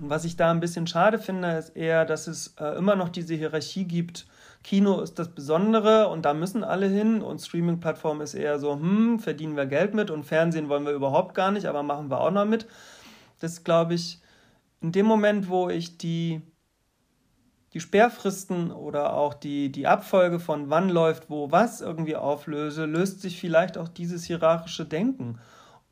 [0.00, 3.08] Und was ich da ein bisschen schade finde, ist eher, dass es äh, immer noch
[3.08, 4.26] diese Hierarchie gibt.
[4.62, 9.18] Kino ist das Besondere und da müssen alle hin und Streaming-Plattform ist eher so, hm,
[9.18, 12.30] verdienen wir Geld mit und Fernsehen wollen wir überhaupt gar nicht, aber machen wir auch
[12.30, 12.66] noch mit.
[13.40, 14.20] Das glaube ich,
[14.80, 16.42] in dem Moment, wo ich die,
[17.72, 23.20] die Sperrfristen oder auch die, die Abfolge von wann läuft wo was irgendwie auflöse, löst
[23.20, 25.38] sich vielleicht auch dieses hierarchische Denken.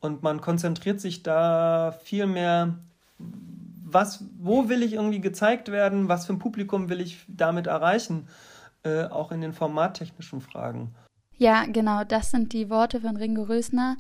[0.01, 2.79] Und man konzentriert sich da viel mehr,
[3.87, 8.29] was, wo will ich irgendwie gezeigt werden, was für ein Publikum will ich damit erreichen,
[8.83, 10.95] äh, auch in den formattechnischen Fragen.
[11.39, 13.97] Ja, genau, das sind die Worte von Ringo Rösner.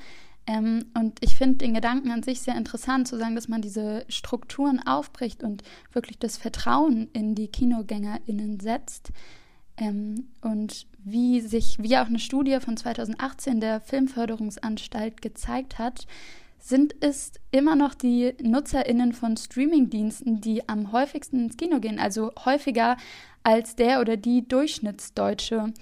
[0.47, 4.05] Ähm, und ich finde den Gedanken an sich sehr interessant, zu sagen, dass man diese
[4.09, 9.13] Strukturen aufbricht und wirklich das Vertrauen in die KinogängerInnen setzt.
[9.77, 16.07] Ähm, und wie sich, wie auch eine Studie von 2018 der Filmförderungsanstalt gezeigt hat,
[16.59, 22.33] sind es immer noch die NutzerInnen von Streamingdiensten, die am häufigsten ins Kino gehen, also
[22.45, 22.97] häufiger
[23.43, 25.73] als der oder die Durchschnittsdeutsche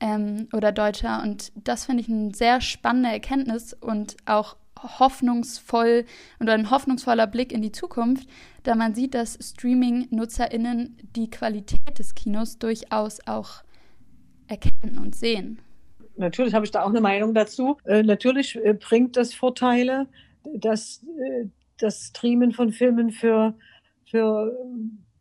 [0.00, 1.22] ähm, oder Deutscher.
[1.22, 6.04] Und das finde ich eine sehr spannende Erkenntnis und auch hoffnungsvoll
[6.40, 8.28] oder ein hoffnungsvoller Blick in die Zukunft,
[8.62, 13.62] da man sieht, dass Streaming-NutzerInnen die Qualität des Kinos durchaus auch
[14.46, 15.60] erkennen und sehen.
[16.18, 17.76] Natürlich habe ich da auch eine Meinung dazu.
[17.84, 20.06] Äh, natürlich äh, bringt das Vorteile,
[20.54, 21.46] dass äh,
[21.78, 23.54] das Streamen von Filmen für,
[24.04, 24.56] für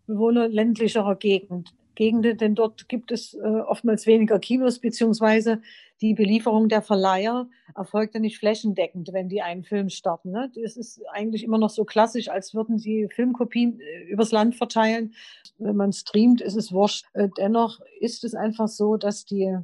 [0.08, 5.62] Bewohner ländlicherer Gegend Gegenden, denn dort gibt es äh, oftmals weniger Kinos, beziehungsweise
[6.00, 10.30] die Belieferung der Verleiher erfolgt ja nicht flächendeckend, wenn die einen Film starten.
[10.30, 10.52] Ne?
[10.54, 15.16] Das ist eigentlich immer noch so klassisch, als würden sie Filmkopien äh, übers Land verteilen.
[15.58, 17.06] Wenn man streamt, ist es wurscht.
[17.14, 19.58] Äh, dennoch ist es einfach so, dass, die,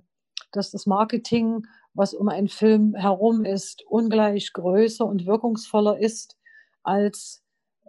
[0.55, 6.37] dass das Marketing, was um einen Film herum ist, ungleich größer und wirkungsvoller ist
[6.83, 7.43] als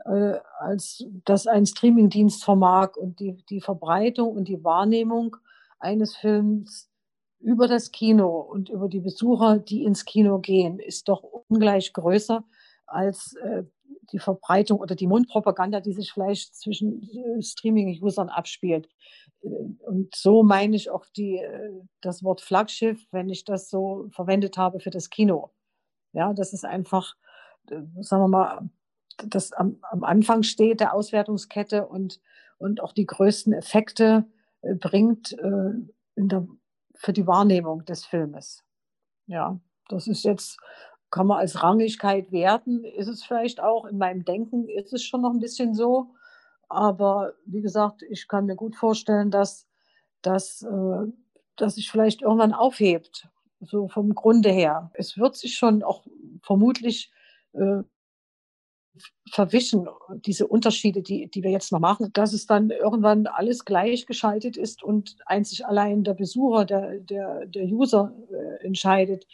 [0.05, 5.37] äh, als das ein Streamingdienst vermag und die, die Verbreitung und die Wahrnehmung
[5.79, 6.91] eines Films
[7.41, 12.45] über das Kino und über die Besucher, die ins Kino gehen, ist doch ungleich größer
[12.87, 13.65] als äh,
[14.13, 18.89] die Verbreitung oder die Mundpropaganda, die sich vielleicht zwischen äh, Streaming-Usern abspielt.
[19.43, 21.71] Äh, und so meine ich auch die, äh,
[22.01, 25.51] das Wort Flaggschiff, wenn ich das so verwendet habe für das Kino.
[26.13, 27.17] Ja, das ist einfach,
[27.67, 28.71] sagen wir mal,
[29.17, 32.21] das am, am Anfang steht der Auswertungskette und,
[32.59, 34.25] und auch die größten Effekte
[34.81, 35.73] bringt äh,
[36.17, 36.47] der,
[36.95, 38.65] für die Wahrnehmung des Filmes.
[39.27, 40.59] Ja, das ist jetzt,
[41.15, 45.21] kann man als Rangigkeit werten, ist es vielleicht auch, in meinem Denken ist es schon
[45.21, 46.09] noch ein bisschen so.
[46.69, 49.69] Aber wie gesagt, ich kann mir gut vorstellen, dass,
[50.23, 51.13] dass, äh,
[51.55, 53.29] dass sich vielleicht irgendwann aufhebt,
[53.61, 54.91] so vom Grunde her.
[54.95, 56.05] Es wird sich schon auch
[56.43, 57.13] vermutlich
[57.53, 57.85] äh,
[59.31, 59.87] verwischen,
[60.27, 64.83] diese Unterschiede, die, die wir jetzt noch machen, dass es dann irgendwann alles gleichgeschaltet ist
[64.83, 69.29] und einzig allein der Besucher, der, der, der User äh, entscheidet,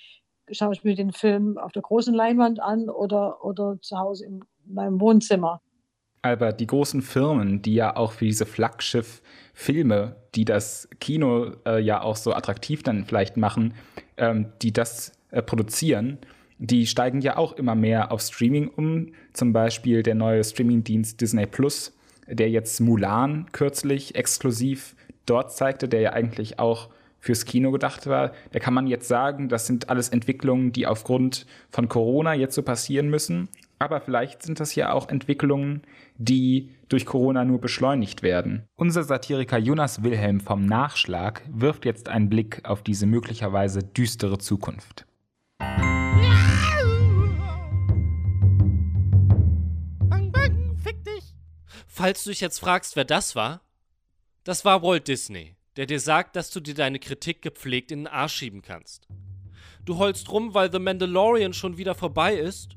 [0.52, 4.44] schaue ich mir den Film auf der großen Leinwand an oder, oder zu Hause in
[4.66, 5.60] meinem Wohnzimmer.
[6.22, 12.02] Aber die großen Firmen, die ja auch für diese Flaggschiff-Filme, die das Kino äh, ja
[12.02, 13.74] auch so attraktiv dann vielleicht machen,
[14.18, 16.18] ähm, die das äh, produzieren,
[16.58, 19.12] die steigen ja auch immer mehr auf Streaming um.
[19.32, 26.00] Zum Beispiel der neue Streamingdienst Disney Plus, der jetzt Mulan kürzlich exklusiv dort zeigte, der
[26.00, 28.32] ja eigentlich auch fürs Kino gedacht war.
[28.52, 32.62] Da kann man jetzt sagen, das sind alles Entwicklungen, die aufgrund von Corona jetzt so
[32.62, 33.48] passieren müssen.
[33.78, 35.82] Aber vielleicht sind das ja auch Entwicklungen,
[36.16, 38.66] die durch Corona nur beschleunigt werden.
[38.76, 45.06] Unser Satiriker Jonas Wilhelm vom Nachschlag wirft jetzt einen Blick auf diese möglicherweise düstere Zukunft.
[51.86, 53.60] Falls du dich jetzt fragst, wer das war,
[54.44, 58.06] das war Walt Disney, der dir sagt, dass du dir deine Kritik gepflegt in den
[58.06, 59.08] Arsch schieben kannst.
[59.84, 62.76] Du heulst rum, weil The Mandalorian schon wieder vorbei ist?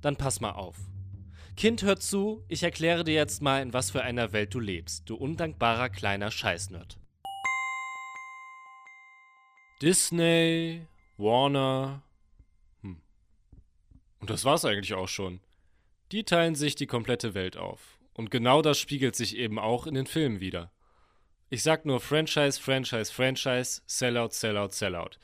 [0.00, 0.76] Dann pass mal auf.
[1.56, 5.08] Kind, hör zu, ich erkläre dir jetzt mal, in was für einer Welt du lebst,
[5.08, 6.98] du undankbarer kleiner Scheißnerd.
[9.80, 12.02] Disney, Warner.
[12.82, 13.00] Hm.
[14.20, 15.40] Und das war's eigentlich auch schon.
[16.12, 17.98] Die teilen sich die komplette Welt auf.
[18.14, 20.72] Und genau das spiegelt sich eben auch in den Filmen wieder.
[21.54, 25.20] Ich sag nur Franchise, Franchise, Franchise, Sellout, Sellout, Sellout.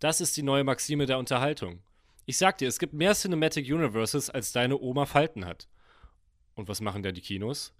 [0.00, 1.78] Das ist die neue Maxime der Unterhaltung.
[2.26, 5.68] Ich sag dir, es gibt mehr Cinematic Universes, als deine Oma Falten hat.
[6.56, 7.72] Und was machen denn die Kinos?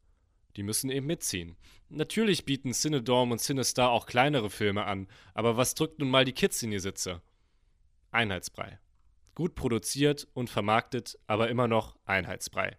[0.55, 1.57] Die müssen eben mitziehen.
[1.89, 6.33] Natürlich bieten Cinedorm und Cinestar auch kleinere Filme an, aber was drückt nun mal die
[6.33, 7.23] Kids in die Sitze?
[8.13, 8.79] Einheitsbrei.
[9.35, 12.77] Gut produziert und vermarktet, aber immer noch Einheitsbrei.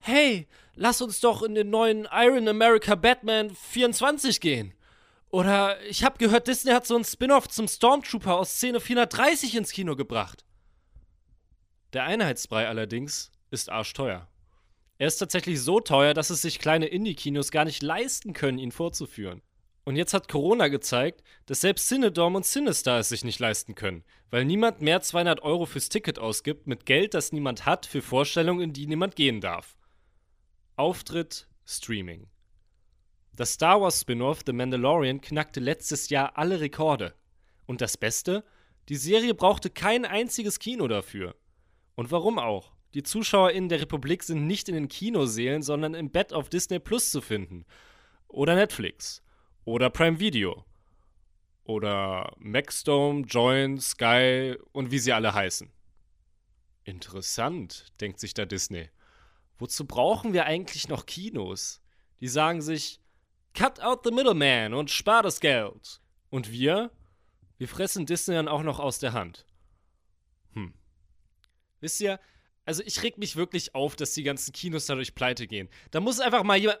[0.00, 4.74] Hey, lass uns doch in den neuen Iron America Batman 24 gehen.
[5.30, 9.72] Oder ich habe gehört, Disney hat so ein Spin-off zum Stormtrooper aus Szene 430 ins
[9.72, 10.44] Kino gebracht.
[11.92, 14.28] Der Einheitsbrei allerdings ist arschteuer.
[14.98, 18.72] Er ist tatsächlich so teuer, dass es sich kleine Indie-Kinos gar nicht leisten können, ihn
[18.72, 19.42] vorzuführen.
[19.84, 24.04] Und jetzt hat Corona gezeigt, dass selbst Cinedorm und Cinestar es sich nicht leisten können,
[24.30, 28.60] weil niemand mehr 200 Euro fürs Ticket ausgibt mit Geld, das niemand hat, für Vorstellungen,
[28.60, 29.77] in die niemand gehen darf.
[30.78, 32.28] Auftritt, Streaming.
[33.34, 37.16] Das Star Wars Spin-off The Mandalorian knackte letztes Jahr alle Rekorde.
[37.66, 38.44] Und das Beste?
[38.88, 41.34] Die Serie brauchte kein einziges Kino dafür.
[41.96, 42.72] Und warum auch?
[42.94, 47.10] Die ZuschauerInnen der Republik sind nicht in den Kinoseelen, sondern im Bett auf Disney Plus
[47.10, 47.66] zu finden.
[48.28, 49.20] Oder Netflix.
[49.64, 50.64] Oder Prime Video.
[51.64, 55.72] Oder Maxdome, Join, Sky und wie sie alle heißen.
[56.84, 58.90] Interessant, denkt sich da Disney.
[59.58, 61.80] Wozu brauchen wir eigentlich noch Kinos?
[62.20, 63.00] Die sagen sich,
[63.54, 66.00] cut out the middleman und spar das Geld.
[66.30, 66.90] Und wir?
[67.58, 69.46] Wir fressen Disney dann auch noch aus der Hand.
[70.52, 70.72] Hm.
[71.80, 72.20] Wisst ihr,
[72.64, 75.68] also ich reg mich wirklich auf, dass die ganzen Kinos dadurch pleite gehen.
[75.90, 76.80] Da muss einfach mal jemand.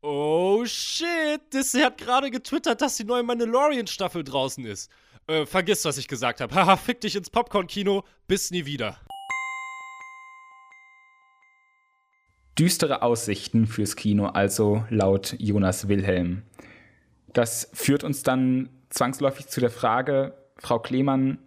[0.00, 4.90] Oh shit, Disney hat gerade getwittert, dass die neue Mandalorian-Staffel draußen ist.
[5.26, 6.54] Äh, vergiss, was ich gesagt habe.
[6.54, 9.00] Haha, fick dich ins Popcorn-Kino, bis nie wieder.
[12.58, 16.42] Düstere Aussichten fürs Kino, also laut Jonas Wilhelm.
[17.32, 21.38] Das führt uns dann zwangsläufig zu der Frage, Frau Klemann,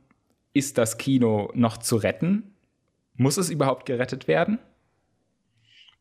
[0.54, 2.56] ist das Kino noch zu retten?
[3.15, 4.60] Muss es überhaupt gerettet werden?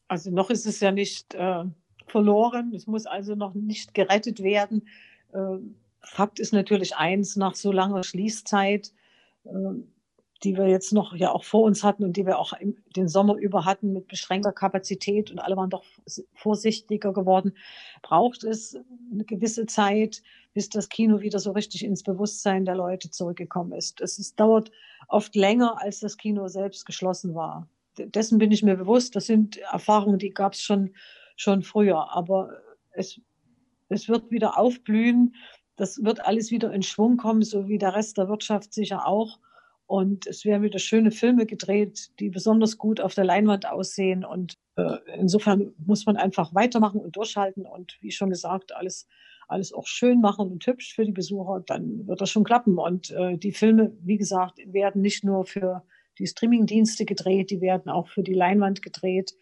[0.07, 1.64] Also noch ist es ja nicht äh,
[2.07, 2.73] verloren.
[2.75, 4.88] Es muss also noch nicht gerettet werden.
[5.33, 5.59] Äh,
[6.03, 8.92] Fakt ist natürlich eins, nach so langer Schließzeit,
[9.44, 9.51] äh,
[10.42, 13.09] die wir jetzt noch ja auch vor uns hatten und die wir auch im, den
[13.09, 15.85] Sommer über hatten mit beschränkter Kapazität und alle waren doch
[16.35, 17.53] vorsichtiger geworden,
[18.03, 18.79] braucht es
[19.12, 20.22] eine gewisse Zeit,
[20.55, 24.00] bis das Kino wieder so richtig ins Bewusstsein der Leute zurückgekommen ist.
[24.00, 24.70] Es ist, dauert
[25.09, 27.68] oft länger, als das Kino selbst geschlossen war.
[27.98, 29.14] Dessen bin ich mir bewusst.
[29.16, 30.90] Das sind Erfahrungen, die gab es schon
[31.40, 32.12] schon früher.
[32.14, 32.61] Aber
[32.92, 33.20] es,
[33.88, 35.35] es wird wieder aufblühen.
[35.76, 39.38] Das wird alles wieder in Schwung kommen, so wie der Rest der Wirtschaft sicher auch.
[39.90, 44.24] Und es werden wieder schöne Filme gedreht, die besonders gut auf der Leinwand aussehen.
[44.24, 49.09] Und äh, insofern muss man einfach weitermachen und durchhalten und wie schon gesagt, alles,
[49.48, 51.64] alles auch schön machen und hübsch für die Besucher.
[51.66, 52.79] Dann wird das schon klappen.
[52.79, 55.83] Und äh, die Filme, wie gesagt, werden nicht nur für
[56.20, 59.35] die Streamingdienste gedreht, die werden auch für die Leinwand gedreht.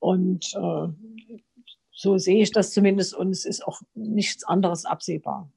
[0.00, 0.88] Und äh,
[1.92, 5.50] so sehe ich das zumindest und es ist auch nichts anderes absehbar.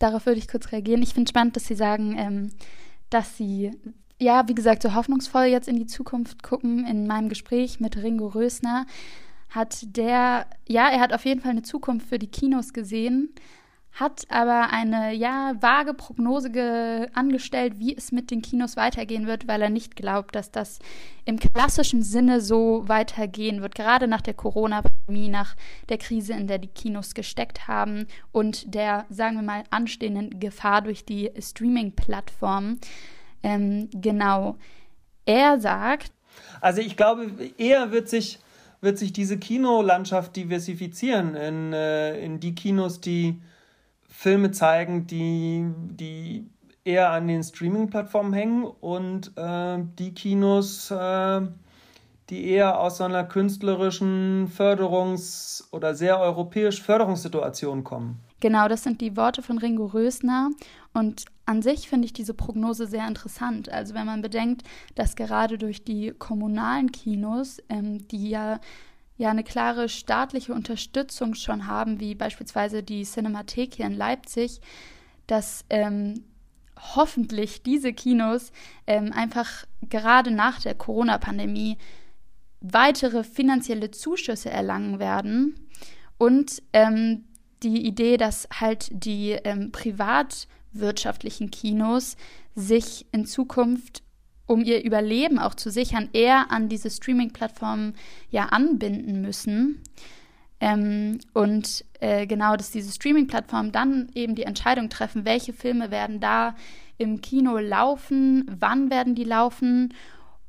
[0.00, 1.02] Darauf würde ich kurz reagieren.
[1.02, 2.50] Ich finde spannend, dass Sie sagen, ähm,
[3.14, 3.72] dass Sie,
[4.18, 6.86] ja, wie gesagt, so hoffnungsvoll jetzt in die Zukunft gucken.
[6.86, 8.86] In meinem Gespräch mit Ringo Rösner
[9.48, 13.34] hat der, ja, er hat auf jeden Fall eine Zukunft für die Kinos gesehen
[13.92, 19.60] hat aber eine ja vage Prognose angestellt, wie es mit den Kinos weitergehen wird, weil
[19.60, 20.78] er nicht glaubt, dass das
[21.26, 25.56] im klassischen Sinne so weitergehen wird, gerade nach der Corona-Pandemie, nach
[25.88, 30.82] der Krise, in der die Kinos gesteckt haben und der, sagen wir mal, anstehenden Gefahr
[30.82, 32.80] durch die Streaming-Plattformen.
[33.42, 34.56] Ähm, genau.
[35.26, 36.12] Er sagt.
[36.60, 38.38] Also ich glaube, eher wird sich
[38.82, 43.40] wird sich diese Kinolandschaft diversifizieren in, äh, in die Kinos, die
[44.08, 45.64] Filme zeigen, die,
[45.96, 46.50] die
[46.84, 51.40] eher an den Streaming-Plattformen hängen und äh, die Kinos, äh,
[52.32, 58.20] die eher aus so einer künstlerischen Förderungs- oder sehr europäisch Förderungssituation kommen.
[58.40, 60.48] Genau, das sind die Worte von Ringo Rösner.
[60.94, 63.70] Und an sich finde ich diese Prognose sehr interessant.
[63.70, 64.62] Also wenn man bedenkt,
[64.94, 68.60] dass gerade durch die kommunalen Kinos, ähm, die ja
[69.18, 74.62] ja eine klare staatliche Unterstützung schon haben, wie beispielsweise die Cinemathek hier in Leipzig,
[75.26, 76.24] dass ähm,
[76.94, 78.52] hoffentlich diese Kinos
[78.86, 81.76] ähm, einfach gerade nach der Corona-Pandemie
[82.62, 85.68] weitere finanzielle Zuschüsse erlangen werden
[86.18, 87.24] und ähm,
[87.62, 92.16] die Idee, dass halt die ähm, privatwirtschaftlichen Kinos
[92.54, 94.02] sich in Zukunft
[94.46, 97.94] um ihr Überleben auch zu sichern, eher an diese Streaming-Plattformen
[98.30, 99.82] ja anbinden müssen.
[100.60, 106.20] Ähm, und äh, genau, dass diese Streaming-Plattformen dann eben die Entscheidung treffen, welche Filme werden
[106.20, 106.54] da
[106.98, 109.94] im Kino laufen, wann werden die laufen.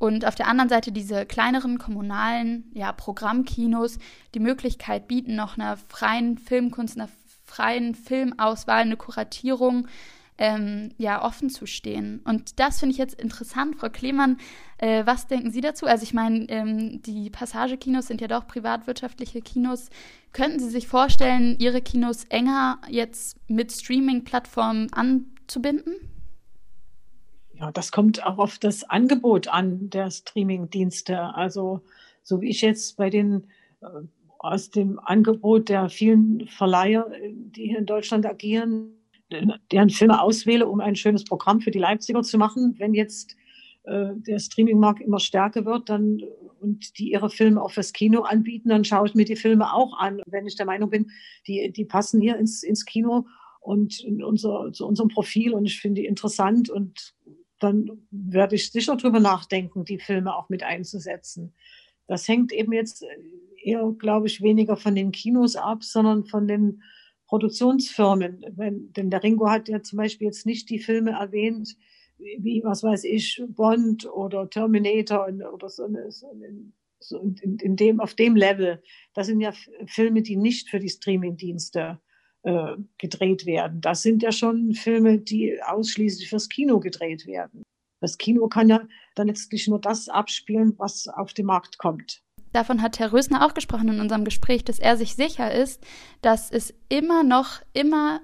[0.04, 4.00] Und auf der anderen Seite diese kleineren kommunalen ja, Programmkinos
[4.34, 7.08] die Möglichkeit bieten, noch einer freien Filmkunst, einer
[7.46, 9.88] freien Filmauswahl, eine Kuratierung
[10.38, 12.20] ähm, ja offen zu stehen.
[12.26, 14.40] Und das finde ich jetzt interessant, Frau Klemann.
[14.78, 15.86] Äh, was denken Sie dazu?
[15.86, 19.90] Also ich meine, ähm, die Passagekinos sind ja doch privatwirtschaftliche Kinos.
[20.34, 25.94] Könnten Sie sich vorstellen, Ihre Kinos enger jetzt mit Streaming-Plattformen anzubinden?
[27.64, 31.34] Ja, das kommt auch auf das Angebot an der Streaming-Dienste.
[31.34, 31.80] Also
[32.22, 33.48] so wie ich jetzt bei den
[33.80, 33.86] äh,
[34.38, 38.98] aus dem Angebot der vielen Verleiher, die hier in Deutschland agieren,
[39.72, 42.76] deren Filme auswähle, um ein schönes Programm für die Leipziger zu machen.
[42.80, 43.38] Wenn jetzt
[43.84, 46.22] äh, der Streamingmarkt immer stärker wird dann,
[46.60, 49.98] und die ihre Filme auch fürs Kino anbieten, dann schaue ich mir die Filme auch
[49.98, 50.22] an.
[50.26, 51.12] Wenn ich der Meinung bin,
[51.48, 53.26] die, die passen hier ins, ins Kino
[53.64, 57.14] und unser, zu unserem Profil und ich finde die interessant und
[57.64, 61.54] dann werde ich sicher darüber nachdenken, die Filme auch mit einzusetzen.
[62.08, 63.06] Das hängt eben jetzt
[63.64, 66.84] eher, glaube ich, weniger von den Kinos ab, sondern von den
[67.28, 68.46] Produktionsfirmen.
[68.56, 71.76] Wenn, denn der Ringo hat ja zum Beispiel jetzt nicht die Filme erwähnt,
[72.18, 75.88] wie, was weiß ich, Bond oder Terminator oder so,
[77.00, 78.82] so in, in, dem, auf dem Level.
[79.14, 79.54] Das sind ja
[79.88, 82.00] Filme, die nicht für die Streamingdienste
[82.44, 83.82] äh, gedreht werden.
[83.82, 87.64] Das sind ja schon Filme, die ausschließlich fürs Kino gedreht werden.
[88.02, 88.82] Das Kino kann ja
[89.16, 92.22] dann letztlich nur das abspielen, was auf den Markt kommt.
[92.52, 95.82] Davon hat Herr Rösner auch gesprochen in unserem Gespräch, dass er sich sicher ist,
[96.22, 98.22] dass es immer noch, immer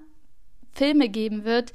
[0.71, 1.73] Filme geben wird,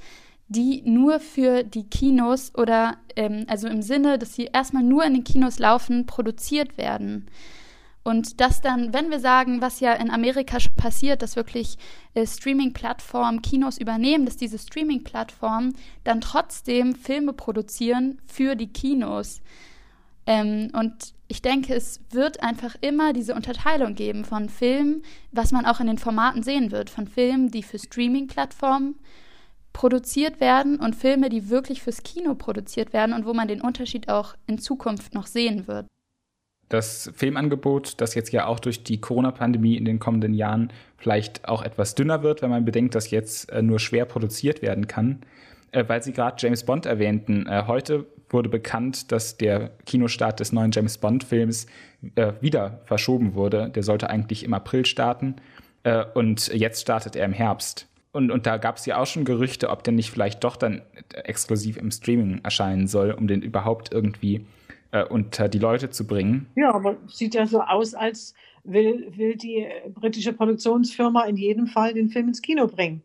[0.48, 5.14] die nur für die Kinos oder ähm, also im Sinne, dass sie erstmal nur in
[5.14, 7.26] den Kinos laufen, produziert werden.
[8.04, 11.78] Und das dann, wenn wir sagen, was ja in Amerika schon passiert, dass wirklich
[12.12, 15.74] äh, Streaming-Plattformen Kinos übernehmen, dass diese Streaming-Plattformen
[16.04, 19.40] dann trotzdem Filme produzieren für die Kinos.
[20.26, 25.02] Ähm, und ich denke, es wird einfach immer diese Unterteilung geben von Filmen,
[25.32, 28.96] was man auch in den Formaten sehen wird, von Filmen, die für Streaming-Plattformen
[29.72, 34.10] produziert werden und Filme, die wirklich fürs Kino produziert werden und wo man den Unterschied
[34.10, 35.86] auch in Zukunft noch sehen wird.
[36.68, 41.62] Das Filmangebot, das jetzt ja auch durch die Corona-Pandemie in den kommenden Jahren vielleicht auch
[41.62, 45.20] etwas dünner wird, wenn man bedenkt, dass jetzt äh, nur schwer produziert werden kann,
[45.72, 47.46] äh, weil Sie gerade James Bond erwähnten.
[47.46, 51.66] Äh, heute wurde bekannt, dass der Kinostart des neuen James Bond-Films
[52.14, 53.70] äh, wieder verschoben wurde.
[53.70, 55.36] Der sollte eigentlich im April starten
[55.82, 57.86] äh, und jetzt startet er im Herbst.
[58.12, 60.82] Und, und da gab es ja auch schon Gerüchte, ob der nicht vielleicht doch dann
[61.12, 64.42] exklusiv im Streaming erscheinen soll, um den überhaupt irgendwie äh,
[65.02, 66.46] unter die Leute zu bringen.
[66.56, 68.34] Ja, aber sieht ja so aus, als
[68.64, 73.02] will, will die britische Produktionsfirma in jedem Fall den Film ins Kino bringen.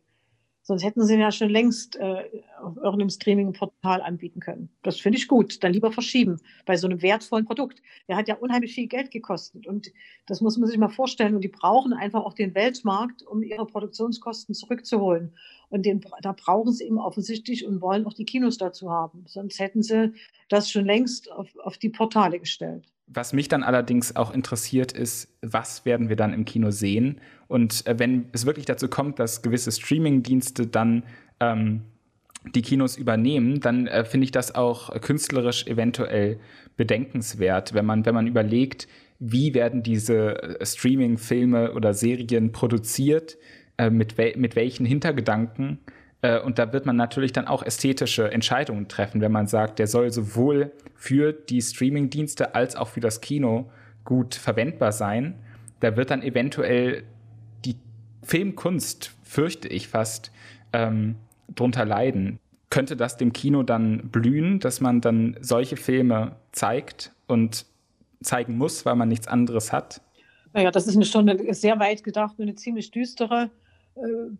[0.69, 2.25] Sonst hätten sie ihn ja schon längst äh,
[2.61, 4.69] auf irgendeinem Streaming-Portal anbieten können.
[4.83, 5.63] Das finde ich gut.
[5.63, 7.81] Dann lieber verschieben bei so einem wertvollen Produkt.
[8.07, 9.65] Der hat ja unheimlich viel Geld gekostet.
[9.65, 9.91] Und
[10.27, 11.33] das muss man sich mal vorstellen.
[11.33, 15.33] Und die brauchen einfach auch den Weltmarkt, um ihre Produktionskosten zurückzuholen.
[15.69, 19.23] Und den, da brauchen sie eben offensichtlich und wollen auch die Kinos dazu haben.
[19.25, 20.13] Sonst hätten sie
[20.49, 22.85] das schon längst auf, auf die Portale gestellt.
[23.11, 27.19] Was mich dann allerdings auch interessiert, ist, was werden wir dann im Kino sehen?
[27.47, 31.03] Und äh, wenn es wirklich dazu kommt, dass gewisse Streaming-Dienste dann
[31.39, 31.81] ähm,
[32.55, 36.39] die Kinos übernehmen, dann äh, finde ich das auch künstlerisch eventuell
[36.77, 38.87] bedenkenswert, wenn man, wenn man überlegt,
[39.19, 43.37] wie werden diese äh, Streaming-Filme oder Serien produziert,
[43.77, 45.79] äh, mit, wel mit welchen Hintergedanken.
[46.21, 49.87] Äh, und da wird man natürlich dann auch ästhetische Entscheidungen treffen, wenn man sagt, der
[49.87, 53.69] soll sowohl für die Streaming-Dienste als auch für das Kino
[54.03, 55.35] gut verwendbar sein.
[55.79, 57.03] Da wird dann eventuell
[57.65, 57.75] die
[58.23, 60.31] Filmkunst, fürchte ich fast,
[60.73, 61.15] ähm,
[61.55, 62.39] drunter leiden.
[62.69, 67.65] Könnte das dem Kino dann blühen, dass man dann solche Filme zeigt und
[68.21, 70.01] zeigen muss, weil man nichts anderes hat?
[70.53, 73.49] Naja, das ist schon eine sehr weit gedacht und eine ziemlich düstere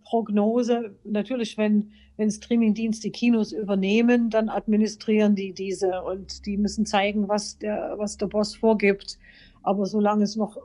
[0.04, 0.96] Prognose.
[1.04, 7.58] Natürlich, wenn, wenn Streamingdienste Kinos übernehmen, dann administrieren die diese und die müssen zeigen, was
[7.58, 9.18] der, was der Boss vorgibt.
[9.64, 10.58] Aber solange es noch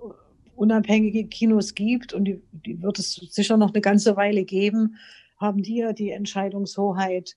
[0.56, 4.96] unabhängige Kinos gibt, und die, die wird es sicher noch eine ganze Weile geben,
[5.38, 7.36] haben die ja die Entscheidungshoheit,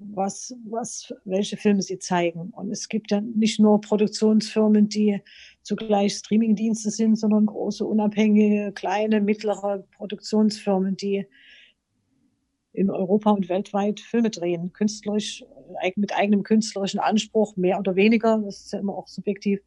[0.00, 2.50] was, was, welche Filme sie zeigen.
[2.50, 5.20] Und es gibt ja nicht nur Produktionsfirmen, die
[5.62, 11.26] zugleich Streamingdienste sind, sondern große, unabhängige, kleine, mittlere Produktionsfirmen, die
[12.72, 15.44] in Europa und weltweit Filme drehen, künstlerisch,
[15.96, 19.60] mit eigenem künstlerischen Anspruch, mehr oder weniger, das ist ja immer auch subjektiv.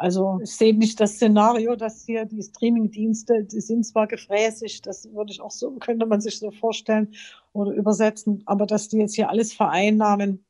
[0.00, 5.04] Also ich sehe nicht das Szenario, dass hier die Streamingdienste, die sind zwar gefräßig, das
[5.12, 7.12] würde ich auch so, könnte man sich so vorstellen
[7.52, 10.46] oder übersetzen, aber dass die jetzt hier alles vereinnahmen,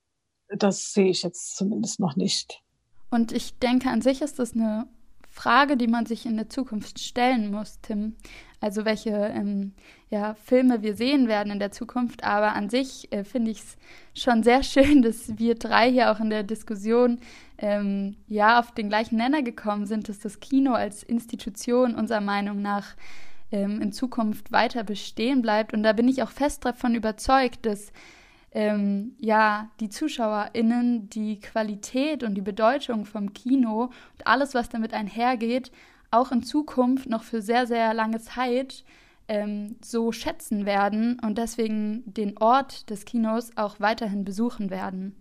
[0.57, 2.63] das sehe ich jetzt zumindest noch nicht.
[3.11, 4.87] Und ich denke, an sich ist das eine
[5.29, 8.15] Frage, die man sich in der Zukunft stellen muss, Tim.
[8.61, 9.73] Also welche ähm,
[10.11, 12.25] ja, Filme wir sehen werden in der Zukunft.
[12.25, 13.77] Aber an sich äh, finde ich es
[14.15, 17.21] schon sehr schön, dass wir drei hier auch in der Diskussion
[17.59, 22.63] ähm, ja auf den gleichen Nenner gekommen sind, dass das Kino als Institution unserer Meinung
[22.63, 22.95] nach
[23.53, 25.73] ähm, in Zukunft weiter bestehen bleibt.
[25.73, 27.93] Und da bin ich auch fest davon überzeugt, dass
[28.53, 34.93] ähm, ja, die ZuschauerInnen die Qualität und die Bedeutung vom Kino und alles, was damit
[34.93, 35.71] einhergeht,
[36.11, 38.85] auch in Zukunft noch für sehr, sehr lange Zeit
[39.29, 45.15] ähm, so schätzen werden und deswegen den Ort des Kinos auch weiterhin besuchen werden.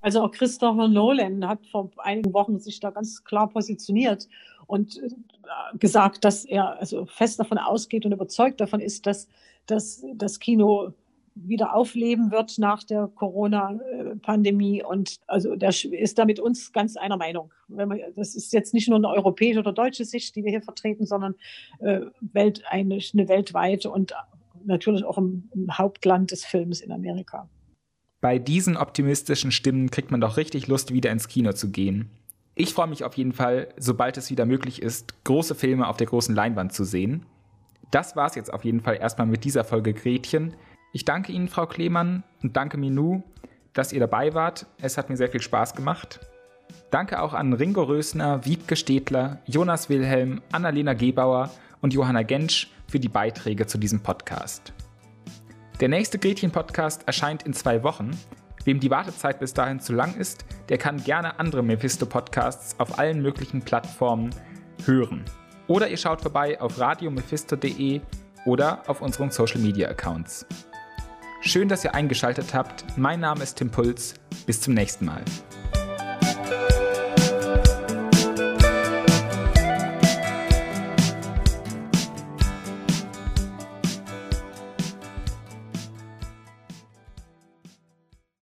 [0.00, 4.28] Also auch Christopher Nolan hat vor einigen Wochen sich da ganz klar positioniert
[4.66, 5.08] und äh,
[5.78, 9.28] gesagt, dass er also fest davon ausgeht und überzeugt davon ist, dass,
[9.66, 10.92] dass das Kino
[11.46, 14.82] wieder aufleben wird nach der Corona-Pandemie.
[14.82, 17.52] Und also der ist da mit uns ganz einer Meinung.
[17.68, 21.06] Man, das ist jetzt nicht nur eine europäische oder deutsche Sicht, die wir hier vertreten,
[21.06, 21.34] sondern
[21.80, 24.14] äh, Welt, eine, eine weltweite und
[24.64, 27.48] natürlich auch im, im Hauptland des Films in Amerika.
[28.20, 32.10] Bei diesen optimistischen Stimmen kriegt man doch richtig Lust, wieder ins Kino zu gehen.
[32.56, 36.08] Ich freue mich auf jeden Fall, sobald es wieder möglich ist, große Filme auf der
[36.08, 37.24] großen Leinwand zu sehen.
[37.92, 40.54] Das war's jetzt auf jeden Fall erstmal mit dieser Folge Gretchen.
[40.92, 43.22] Ich danke Ihnen, Frau Klemann, und danke Minou,
[43.74, 44.66] dass ihr dabei wart.
[44.80, 46.20] Es hat mir sehr viel Spaß gemacht.
[46.90, 51.50] Danke auch an Ringo Rösner, Wiebke Stedler, Jonas Wilhelm, Annalena Gebauer
[51.82, 54.72] und Johanna Gensch für die Beiträge zu diesem Podcast.
[55.80, 58.10] Der nächste Gretchen-Podcast erscheint in zwei Wochen.
[58.64, 63.22] Wem die Wartezeit bis dahin zu lang ist, der kann gerne andere Mephisto-Podcasts auf allen
[63.22, 64.30] möglichen Plattformen
[64.84, 65.24] hören.
[65.68, 68.00] Oder ihr schaut vorbei auf radiomephisto.de
[68.46, 70.46] oder auf unseren Social-Media-Accounts.
[71.40, 72.84] Schön, dass ihr eingeschaltet habt.
[72.96, 74.14] Mein Name ist Tim Puls.
[74.44, 75.22] Bis zum nächsten Mal.